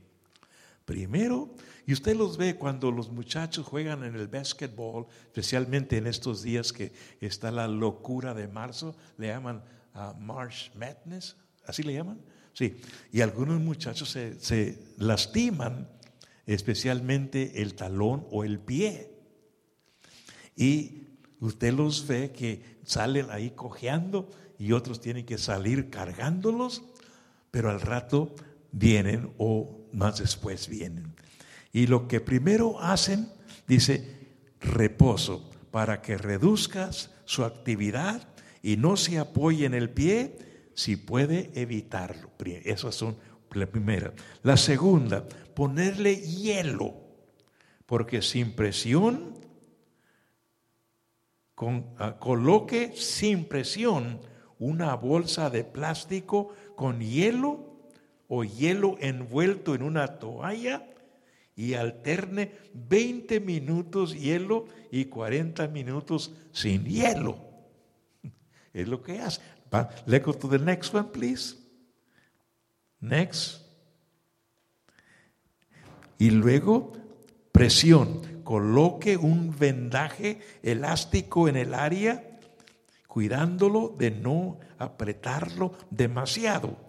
primero, 0.86 1.54
y 1.88 1.94
usted 1.94 2.16
los 2.16 2.38
ve 2.38 2.56
cuando 2.56 2.92
los 2.92 3.12
muchachos 3.12 3.66
juegan 3.66 4.04
en 4.04 4.16
el 4.16 4.28
basketball, 4.28 5.08
especialmente 5.26 5.98
en 5.98 6.08
estos 6.08 6.44
días 6.44 6.72
que 6.72 6.94
está 7.22 7.52
la 7.52 7.68
locura 7.68 8.34
de 8.34 8.48
marzo, 8.48 8.96
le 9.18 9.28
llaman 9.28 9.64
a 9.94 10.14
March 10.14 10.72
Madness, 10.76 11.36
¿así 11.66 11.84
le 11.84 11.94
llaman? 11.94 12.20
Sí, 12.54 12.78
y 13.12 13.22
algunos 13.22 13.60
muchachos 13.60 14.10
se, 14.10 14.40
se 14.40 14.80
lastiman, 14.98 15.90
especialmente 16.46 17.62
el 17.62 17.76
talón 17.76 18.26
o 18.32 18.44
el 18.44 18.60
pie. 18.60 19.12
Y 20.56 21.08
usted 21.40 21.74
los 21.74 22.08
ve 22.08 22.32
que 22.32 22.80
salen 22.84 23.30
ahí 23.30 23.52
cojeando 23.52 24.30
y 24.58 24.72
otros 24.72 25.02
tienen 25.02 25.26
que 25.26 25.38
salir 25.38 25.90
cargándolos, 25.90 26.84
pero 27.52 27.70
al 27.70 27.82
rato 27.82 28.34
vienen 28.72 29.34
o 29.38 29.85
más 29.96 30.20
después 30.20 30.68
vienen. 30.68 31.16
Y 31.74 31.88
lo 31.88 32.08
que 32.08 32.22
primero 32.22 32.80
hacen, 32.80 33.30
dice, 33.68 34.28
reposo, 34.60 35.50
para 35.72 36.02
que 36.02 36.18
reduzcas 36.18 37.12
su 37.26 37.43
actividad 37.43 38.28
y 38.62 38.78
no 38.78 38.98
se 38.98 39.20
apoye 39.20 39.66
en 39.66 39.74
el 39.74 39.89
pie 39.89 40.70
si 40.74 40.96
puede 40.96 41.52
evitarlo. 41.54 42.32
Esas 42.64 42.96
son 42.96 43.18
la 43.56 43.66
primera. 43.66 44.14
La 44.43 44.58
segunda, 44.58 45.28
ponerle 45.54 46.16
hielo, 46.16 46.93
porque 47.86 48.22
sin 48.22 48.56
presión, 48.56 49.39
ah, 51.98 52.18
coloque 52.20 52.93
sin 52.96 53.46
presión 53.46 54.20
una 54.60 54.96
bolsa 54.96 55.50
de 55.50 55.64
plástico 55.64 56.54
con 56.76 57.00
hielo 57.00 57.74
o 58.28 58.43
hielo 58.43 58.97
envuelto 58.99 59.76
en 59.76 59.84
una 59.84 60.19
toalla 60.19 60.88
y 61.55 61.73
alterne 61.73 62.51
20 62.73 63.39
minutos 63.39 64.13
hielo 64.13 64.65
y 64.91 65.05
40 65.05 65.67
minutos 65.69 66.34
sin 66.51 66.86
hielo. 66.86 67.38
Es 68.73 68.89
lo 68.89 69.01
que 69.01 69.19
hace. 69.19 69.39
Let's 70.05 70.26
go 70.26 70.34
to 70.34 70.49
the 70.49 70.59
next 70.59 70.93
one, 70.93 71.07
please. 71.11 71.55
Next. 72.99 73.61
Y 76.17 76.30
luego, 76.32 76.93
presión. 77.51 78.36
Coloque 78.43 79.17
un 79.17 79.57
vendaje 79.57 80.39
elástico 80.61 81.47
en 81.47 81.55
el 81.55 81.73
área 81.73 82.36
cuidándolo 83.07 83.95
de 83.97 84.11
no 84.11 84.59
apretarlo 84.78 85.71
demasiado. 85.89 86.85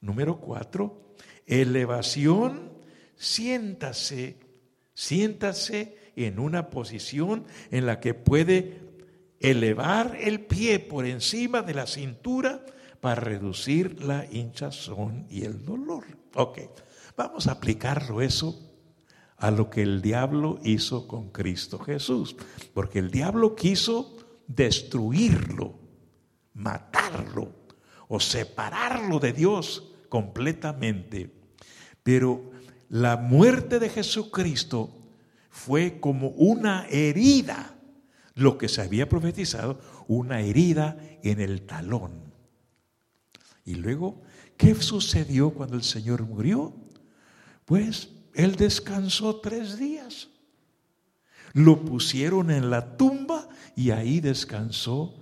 Número 0.00 0.40
cuatro, 0.40 1.14
elevación, 1.46 2.72
siéntase, 3.16 4.38
siéntase 4.94 6.12
en 6.16 6.38
una 6.38 6.70
posición 6.70 7.44
en 7.70 7.86
la 7.86 8.00
que 8.00 8.14
puede 8.14 8.80
elevar 9.40 10.16
el 10.20 10.44
pie 10.46 10.78
por 10.78 11.06
encima 11.06 11.62
de 11.62 11.74
la 11.74 11.86
cintura 11.86 12.64
para 13.00 13.20
reducir 13.20 14.02
la 14.02 14.26
hinchazón 14.30 15.26
y 15.30 15.44
el 15.44 15.64
dolor. 15.64 16.04
Ok, 16.34 16.58
vamos 17.16 17.46
a 17.46 17.52
aplicarlo 17.52 18.20
eso 18.20 18.70
a 19.36 19.50
lo 19.50 19.70
que 19.70 19.82
el 19.82 20.02
diablo 20.02 20.60
hizo 20.64 21.08
con 21.08 21.30
Cristo 21.30 21.78
Jesús, 21.78 22.36
porque 22.74 22.98
el 22.98 23.10
diablo 23.10 23.56
quiso 23.56 24.18
destruirlo, 24.46 25.74
matarlo 26.52 27.54
o 28.08 28.20
separarlo 28.20 29.18
de 29.18 29.32
Dios 29.32 29.89
completamente. 30.10 31.32
Pero 32.02 32.50
la 32.90 33.16
muerte 33.16 33.78
de 33.78 33.88
Jesucristo 33.88 34.90
fue 35.48 36.00
como 36.00 36.28
una 36.28 36.86
herida, 36.88 37.78
lo 38.34 38.58
que 38.58 38.68
se 38.68 38.82
había 38.82 39.08
profetizado, 39.08 39.80
una 40.08 40.40
herida 40.40 40.98
en 41.22 41.40
el 41.40 41.62
talón. 41.62 42.34
Y 43.64 43.74
luego, 43.76 44.20
¿qué 44.56 44.74
sucedió 44.74 45.50
cuando 45.50 45.76
el 45.76 45.82
Señor 45.82 46.22
murió? 46.22 46.74
Pues 47.64 48.10
Él 48.34 48.56
descansó 48.56 49.40
tres 49.40 49.78
días. 49.78 50.28
Lo 51.52 51.84
pusieron 51.84 52.50
en 52.50 52.70
la 52.70 52.96
tumba 52.96 53.48
y 53.76 53.90
ahí 53.90 54.20
descansó 54.20 55.14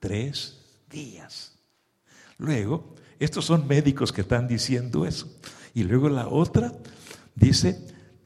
tres 0.00 0.62
días. 0.90 1.58
Luego, 2.38 2.95
estos 3.18 3.44
son 3.44 3.66
médicos 3.66 4.12
que 4.12 4.22
están 4.22 4.46
diciendo 4.48 5.06
eso. 5.06 5.28
Y 5.74 5.84
luego 5.84 6.08
la 6.08 6.28
otra 6.28 6.72
dice, 7.34 7.78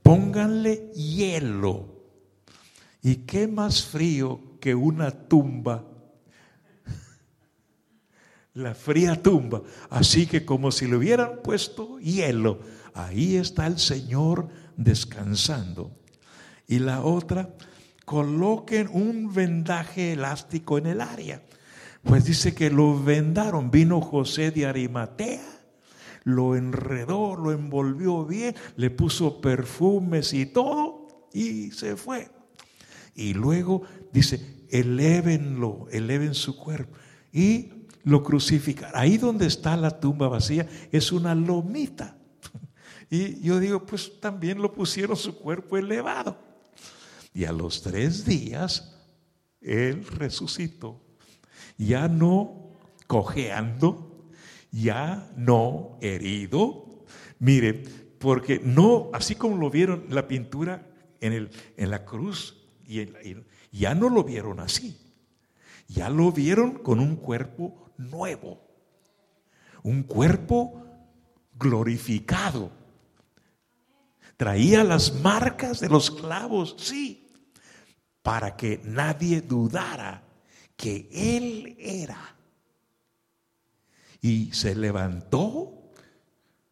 pónganle 0.03 0.91
hielo. 0.93 2.01
¿Y 3.03 3.17
qué 3.17 3.49
más 3.49 3.85
frío 3.85 4.59
que 4.61 4.75
una 4.75 5.11
tumba? 5.11 5.85
La 8.55 8.75
fría 8.75 9.21
tumba. 9.21 9.63
Así 9.89 10.27
que 10.27 10.45
como 10.45 10.71
si 10.71 10.87
le 10.87 10.97
hubieran 10.97 11.41
puesto 11.43 11.99
hielo, 11.99 12.61
ahí 12.95 13.37
está 13.37 13.67
el 13.67 13.79
Señor 13.79 14.49
descansando. 14.77 15.97
Y 16.67 16.79
la 16.79 17.03
otra, 17.03 17.55
coloquen 18.05 18.89
un 18.93 19.33
vendaje 19.33 20.13
elástico 20.13 20.79
en 20.79 20.87
el 20.87 21.01
área. 21.01 21.43
Pues 22.03 22.25
dice 22.25 22.55
que 22.55 22.71
lo 22.71 23.03
vendaron. 23.03 23.71
Vino 23.71 24.01
José 24.01 24.51
de 24.51 24.67
Arimatea, 24.67 25.43
lo 26.25 26.57
enredó, 26.57 27.37
lo 27.37 27.53
envolvió 27.53 28.25
bien, 28.25 28.55
le 28.77 28.91
puso 28.91 29.41
perfumes 29.41 30.33
y 30.33 30.47
todo 30.47 31.29
y 31.33 31.71
se 31.73 31.97
fue. 31.97 32.31
Y 33.15 33.35
luego 33.35 33.83
dice, 34.13 34.65
elévenlo, 34.71 35.87
eleven 35.91 36.35
su 36.35 36.57
cuerpo. 36.57 36.97
Y 37.33 37.71
lo 38.05 38.23
crucificaron. 38.23 38.99
Ahí 38.99 39.19
donde 39.19 39.47
está 39.47 39.77
la 39.77 40.01
tumba 40.01 40.29
vacía 40.29 40.67
es 40.91 41.13
una 41.13 41.35
lomita. 41.35 42.17
Y 43.13 43.41
yo 43.41 43.59
digo, 43.59 43.85
pues 43.85 44.21
también 44.21 44.63
lo 44.63 44.73
pusieron 44.73 45.17
su 45.17 45.37
cuerpo 45.37 45.77
elevado. 45.77 46.39
Y 47.35 47.45
a 47.45 47.51
los 47.51 47.83
tres 47.83 48.25
días, 48.25 48.97
Él 49.61 50.07
resucitó. 50.07 51.10
Ya 51.81 52.09
no 52.09 52.75
cojeando, 53.07 54.29
ya 54.71 55.33
no 55.35 55.97
herido. 56.03 57.07
Mire, 57.39 57.73
porque 58.19 58.61
no, 58.63 59.09
así 59.15 59.35
como 59.35 59.57
lo 59.57 59.71
vieron 59.71 60.05
la 60.11 60.29
pintura 60.29 60.87
en, 61.23 61.33
el, 61.33 61.51
en 61.79 61.91
la 61.91 62.05
cruz, 62.05 62.69
y, 62.87 63.09
ya 63.73 63.95
no 63.95 64.11
lo 64.11 64.25
vieron 64.25 64.61
así. 64.61 64.95
Ya 65.89 66.11
lo 66.11 66.31
vieron 66.33 66.75
con 66.75 67.01
un 67.01 67.17
cuerpo 67.17 67.91
nuevo. 67.97 68.61
Un 69.83 70.03
cuerpo 70.03 70.85
glorificado. 71.55 72.73
Traía 74.37 74.85
las 74.85 75.19
marcas 75.23 75.81
de 75.81 75.89
los 75.89 76.11
clavos, 76.11 76.77
sí, 76.79 77.27
para 78.23 78.55
que 78.55 78.83
nadie 78.85 79.41
dudara 79.41 80.30
que 80.81 81.11
Él 81.13 81.77
era. 81.79 82.37
Y 84.23 84.51
se 84.55 84.75
levantó 84.75 85.91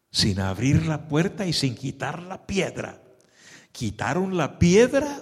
sin 0.09 0.39
abrir 0.39 0.87
la 0.87 1.07
puerta 1.07 1.45
y 1.45 1.53
sin 1.53 1.75
quitar 1.75 2.23
la 2.23 2.47
piedra. 2.47 3.03
Quitaron 3.71 4.35
la 4.35 4.57
piedra 4.57 5.21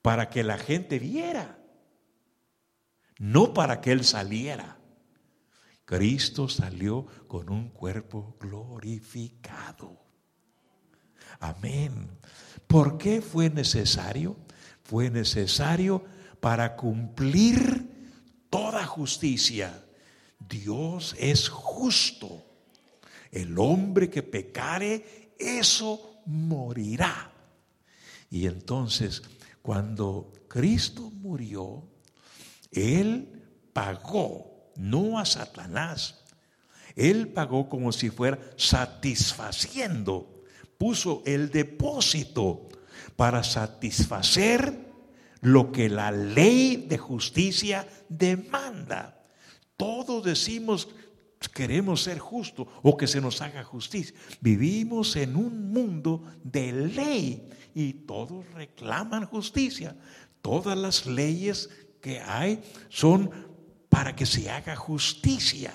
para 0.00 0.30
que 0.30 0.44
la 0.44 0.56
gente 0.56 0.98
viera, 0.98 1.58
no 3.18 3.52
para 3.52 3.82
que 3.82 3.92
Él 3.92 4.02
saliera. 4.02 4.78
Cristo 5.84 6.48
salió 6.48 7.06
con 7.28 7.50
un 7.50 7.68
cuerpo 7.68 8.34
glorificado. 8.40 10.02
Amén. 11.38 12.08
¿Por 12.66 12.96
qué 12.96 13.20
fue 13.20 13.50
necesario? 13.50 14.36
fue 14.86 15.10
necesario 15.10 16.04
para 16.40 16.76
cumplir 16.76 18.46
toda 18.50 18.84
justicia. 18.84 19.84
Dios 20.38 21.14
es 21.18 21.48
justo. 21.48 22.44
El 23.30 23.58
hombre 23.58 24.08
que 24.08 24.22
pecare, 24.22 25.34
eso 25.38 26.20
morirá. 26.26 27.32
Y 28.30 28.46
entonces, 28.46 29.22
cuando 29.62 30.32
Cristo 30.48 31.10
murió, 31.10 31.82
Él 32.70 33.42
pagó, 33.72 34.70
no 34.76 35.18
a 35.18 35.24
Satanás, 35.24 36.24
Él 36.94 37.28
pagó 37.28 37.68
como 37.68 37.92
si 37.92 38.10
fuera 38.10 38.38
satisfaciendo, 38.56 40.44
puso 40.78 41.22
el 41.26 41.50
depósito 41.50 42.68
para 43.16 43.42
satisfacer 43.42 44.85
lo 45.40 45.72
que 45.72 45.88
la 45.88 46.10
ley 46.10 46.86
de 46.88 46.98
justicia 46.98 47.86
demanda. 48.08 49.24
Todos 49.76 50.24
decimos 50.24 50.88
queremos 51.52 52.02
ser 52.02 52.18
justos 52.18 52.66
o 52.82 52.96
que 52.96 53.06
se 53.06 53.20
nos 53.20 53.40
haga 53.40 53.62
justicia. 53.64 54.16
Vivimos 54.40 55.14
en 55.16 55.36
un 55.36 55.72
mundo 55.72 56.24
de 56.42 56.72
ley 56.72 57.48
y 57.74 57.92
todos 57.92 58.50
reclaman 58.52 59.26
justicia. 59.26 59.96
Todas 60.42 60.78
las 60.78 61.06
leyes 61.06 61.70
que 62.00 62.20
hay 62.20 62.62
son 62.88 63.30
para 63.88 64.14
que 64.14 64.26
se 64.26 64.50
haga 64.50 64.76
justicia. 64.76 65.72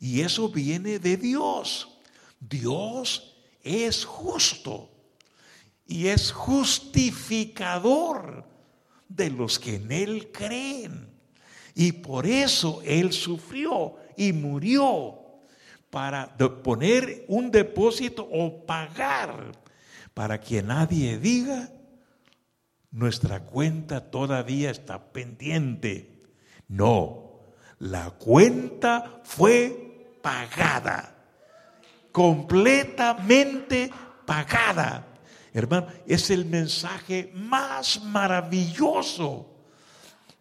Y 0.00 0.20
eso 0.20 0.48
viene 0.48 0.98
de 0.98 1.16
Dios. 1.16 2.00
Dios 2.40 3.36
es 3.62 4.04
justo 4.04 4.90
y 5.86 6.08
es 6.08 6.32
justificador 6.32 8.44
de 9.14 9.30
los 9.30 9.58
que 9.58 9.76
en 9.76 9.92
Él 9.92 10.30
creen. 10.32 11.08
Y 11.74 11.92
por 11.92 12.26
eso 12.26 12.82
Él 12.84 13.12
sufrió 13.12 13.96
y 14.16 14.32
murió 14.32 15.18
para 15.90 16.36
poner 16.36 17.24
un 17.28 17.50
depósito 17.50 18.28
o 18.30 18.64
pagar 18.64 19.52
para 20.12 20.40
que 20.40 20.62
nadie 20.62 21.18
diga, 21.18 21.70
nuestra 22.90 23.40
cuenta 23.40 24.10
todavía 24.10 24.70
está 24.70 25.12
pendiente. 25.12 26.22
No, 26.68 27.40
la 27.78 28.10
cuenta 28.10 29.20
fue 29.24 30.16
pagada, 30.22 31.14
completamente 32.12 33.90
pagada. 34.24 35.06
Hermano, 35.54 35.86
es 36.06 36.30
el 36.30 36.44
mensaje 36.44 37.30
más 37.32 38.02
maravilloso 38.02 39.54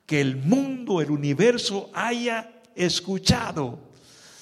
que 0.07 0.19
el 0.19 0.35
mundo, 0.37 1.01
el 1.01 1.11
universo 1.11 1.91
haya 1.93 2.51
escuchado 2.75 3.79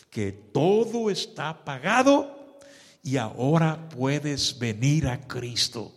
que 0.09 0.31
todo 0.31 1.09
está 1.09 1.65
pagado 1.65 2.59
y 3.03 3.17
ahora 3.17 3.89
puedes 3.89 4.57
venir 4.59 5.07
a 5.07 5.27
Cristo. 5.27 5.91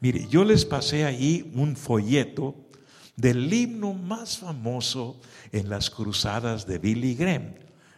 Mire, 0.00 0.28
yo 0.28 0.44
les 0.44 0.64
pasé 0.64 1.04
ahí 1.04 1.50
un 1.54 1.76
folleto 1.76 2.54
del 3.16 3.52
himno 3.52 3.92
más 3.92 4.38
famoso 4.38 5.20
en 5.50 5.68
las 5.68 5.90
cruzadas 5.90 6.66
de 6.66 6.78
Billy 6.78 7.16
Graham. 7.16 7.54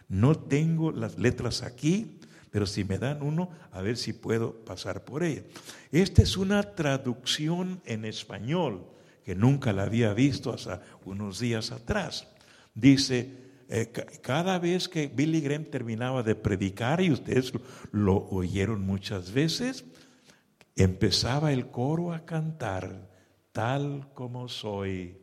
No 0.07 0.35
tengo 0.35 0.91
las 0.91 1.19
letras 1.19 1.61
aquí, 1.61 2.18
pero 2.51 2.65
si 2.65 2.83
me 2.83 2.97
dan 2.97 3.21
uno, 3.21 3.49
a 3.71 3.81
ver 3.81 3.97
si 3.97 4.13
puedo 4.13 4.53
pasar 4.65 5.03
por 5.03 5.23
ella. 5.23 5.43
Esta 5.91 6.21
es 6.21 6.37
una 6.37 6.63
traducción 6.75 7.81
en 7.85 8.05
español 8.05 8.85
que 9.23 9.35
nunca 9.35 9.73
la 9.73 9.83
había 9.83 10.13
visto 10.13 10.51
hasta 10.51 10.81
unos 11.05 11.39
días 11.39 11.71
atrás. 11.71 12.27
Dice, 12.73 13.49
eh, 13.69 13.91
cada 14.21 14.57
vez 14.57 14.89
que 14.89 15.07
Billy 15.07 15.41
Graham 15.41 15.65
terminaba 15.65 16.23
de 16.23 16.33
predicar, 16.33 17.01
y 17.01 17.11
ustedes 17.11 17.53
lo 17.91 18.27
oyeron 18.29 18.81
muchas 18.81 19.31
veces, 19.31 19.85
empezaba 20.75 21.53
el 21.53 21.69
coro 21.69 22.13
a 22.13 22.25
cantar, 22.25 23.09
tal 23.51 24.11
como 24.15 24.49
soy, 24.49 25.15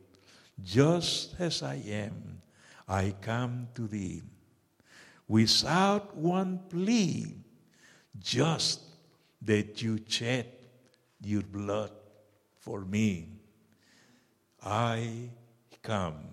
just 0.65 1.41
as 1.41 1.63
I 1.63 1.93
am, 1.93 2.41
I 2.87 3.15
come 3.25 3.67
to 3.75 3.89
thee, 3.89 4.23
without 5.29 6.17
one 6.17 6.61
plea, 6.69 7.37
just 8.19 8.81
that 9.43 9.83
you 9.83 9.99
shed 10.07 10.47
your 11.21 11.43
blood 11.43 11.91
for 12.59 12.81
me. 12.85 13.29
I 14.63 15.31
come, 15.83 16.29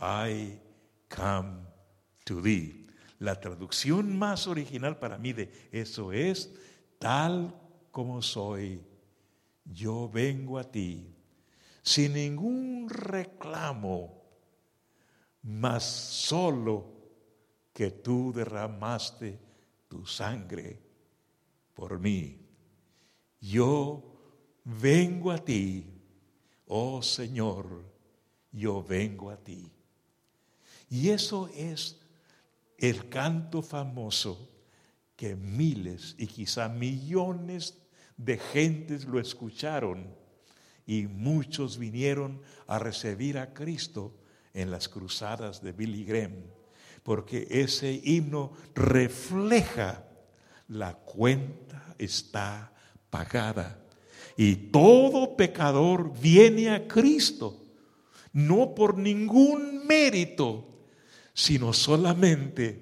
I 0.00 0.58
come 1.08 1.66
to 2.26 2.40
thee. 2.40 2.86
La 3.20 3.34
traducción 3.34 4.16
más 4.16 4.46
original 4.46 4.96
para 4.98 5.18
mí 5.18 5.32
de 5.32 5.50
eso 5.72 6.12
es, 6.12 6.50
tal 7.00 7.52
como 7.90 8.22
soy, 8.22 8.80
yo 9.64 10.08
vengo 10.08 10.58
a 10.58 10.64
ti, 10.64 11.16
sin 11.82 12.12
ningún 12.14 12.88
reclamo, 12.88 14.22
más 15.42 15.82
solo 15.84 16.97
que 17.78 17.92
tú 17.92 18.32
derramaste 18.32 19.38
tu 19.86 20.04
sangre 20.04 20.80
por 21.74 22.00
mí. 22.00 22.36
Yo 23.40 24.02
vengo 24.64 25.30
a 25.30 25.38
ti, 25.38 25.86
oh 26.66 27.00
Señor, 27.00 27.84
yo 28.50 28.82
vengo 28.82 29.30
a 29.30 29.36
ti. 29.36 29.70
Y 30.90 31.10
eso 31.10 31.48
es 31.54 32.00
el 32.78 33.08
canto 33.08 33.62
famoso 33.62 34.50
que 35.14 35.36
miles 35.36 36.16
y 36.18 36.26
quizá 36.26 36.68
millones 36.68 37.78
de 38.16 38.38
gentes 38.38 39.04
lo 39.04 39.20
escucharon 39.20 40.12
y 40.84 41.06
muchos 41.06 41.78
vinieron 41.78 42.42
a 42.66 42.80
recibir 42.80 43.38
a 43.38 43.54
Cristo 43.54 44.18
en 44.52 44.72
las 44.72 44.88
cruzadas 44.88 45.62
de 45.62 45.70
Billy 45.70 46.02
Graham, 46.02 46.57
porque 47.08 47.46
ese 47.48 48.02
himno 48.04 48.52
refleja 48.74 50.04
la 50.68 50.92
cuenta 50.92 51.94
está 51.96 52.70
pagada 53.08 53.82
y 54.36 54.54
todo 54.54 55.34
pecador 55.34 56.12
viene 56.20 56.68
a 56.68 56.86
Cristo, 56.86 57.64
no 58.34 58.74
por 58.74 58.98
ningún 58.98 59.86
mérito, 59.86 60.68
sino 61.32 61.72
solamente 61.72 62.78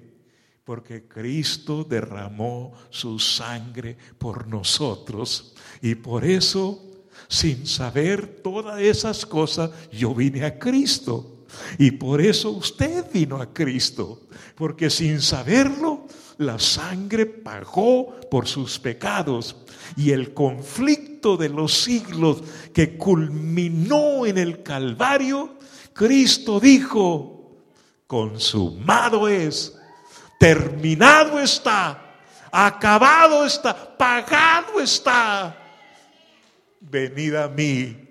porque 0.65 1.07
Cristo 1.07 1.85
derramó 1.85 2.73
su 2.89 3.19
sangre 3.19 3.95
por 4.17 4.45
nosotros. 4.45 5.55
Y 5.81 5.95
por 5.95 6.25
eso, 6.25 6.83
sin 7.29 7.65
saber 7.65 8.41
todas 8.43 8.81
esas 8.81 9.25
cosas, 9.25 9.71
yo 9.89 10.13
vine 10.13 10.43
a 10.43 10.59
Cristo. 10.59 11.36
Y 11.77 11.91
por 11.91 12.21
eso 12.21 12.51
usted 12.51 13.05
vino 13.11 13.41
a 13.41 13.53
Cristo, 13.53 14.21
porque 14.55 14.89
sin 14.89 15.21
saberlo, 15.21 16.07
la 16.37 16.59
sangre 16.59 17.25
pagó 17.25 18.15
por 18.29 18.47
sus 18.47 18.79
pecados. 18.79 19.55
Y 19.95 20.11
el 20.11 20.33
conflicto 20.33 21.37
de 21.37 21.49
los 21.49 21.73
siglos 21.73 22.43
que 22.73 22.97
culminó 22.97 24.25
en 24.25 24.37
el 24.37 24.63
Calvario, 24.63 25.57
Cristo 25.93 26.59
dijo, 26.59 27.57
consumado 28.05 29.27
es, 29.27 29.75
terminado 30.39 31.39
está, 31.39 32.19
acabado 32.51 33.45
está, 33.45 33.97
pagado 33.97 34.79
está. 34.79 35.57
Venid 36.79 37.35
a 37.35 37.47
mí, 37.47 38.06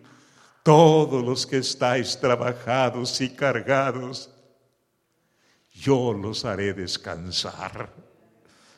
todos 0.66 1.24
los 1.24 1.46
que 1.46 1.58
estáis 1.58 2.18
trabajados 2.18 3.20
y 3.20 3.28
cargados, 3.28 4.30
yo 5.72 6.12
los 6.12 6.44
haré 6.44 6.74
descansar. 6.74 7.94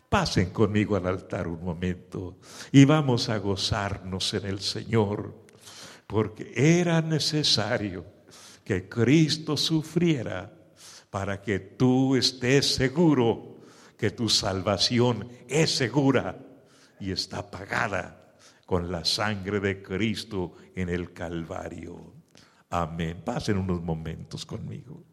Pasen 0.06 0.50
conmigo 0.50 0.96
al 0.96 1.06
altar 1.06 1.48
un 1.48 1.64
momento 1.64 2.36
y 2.72 2.84
vamos 2.84 3.30
a 3.30 3.38
gozarnos 3.38 4.34
en 4.34 4.44
el 4.44 4.60
Señor, 4.60 5.46
porque 6.06 6.52
era 6.54 7.00
necesario 7.00 8.04
que 8.62 8.86
Cristo 8.86 9.56
sufriera 9.56 10.52
para 11.08 11.40
que 11.40 11.58
tú 11.58 12.16
estés 12.16 12.66
seguro 12.74 13.60
que 13.96 14.10
tu 14.10 14.28
salvación 14.28 15.26
es 15.48 15.74
segura 15.74 16.38
y 17.00 17.12
está 17.12 17.50
pagada 17.50 18.27
con 18.68 18.92
la 18.92 19.02
sangre 19.02 19.60
de 19.60 19.82
Cristo 19.82 20.52
en 20.74 20.90
el 20.90 21.14
Calvario. 21.14 22.12
Amén. 22.68 23.22
Pasen 23.24 23.56
unos 23.56 23.80
momentos 23.80 24.44
conmigo. 24.44 25.07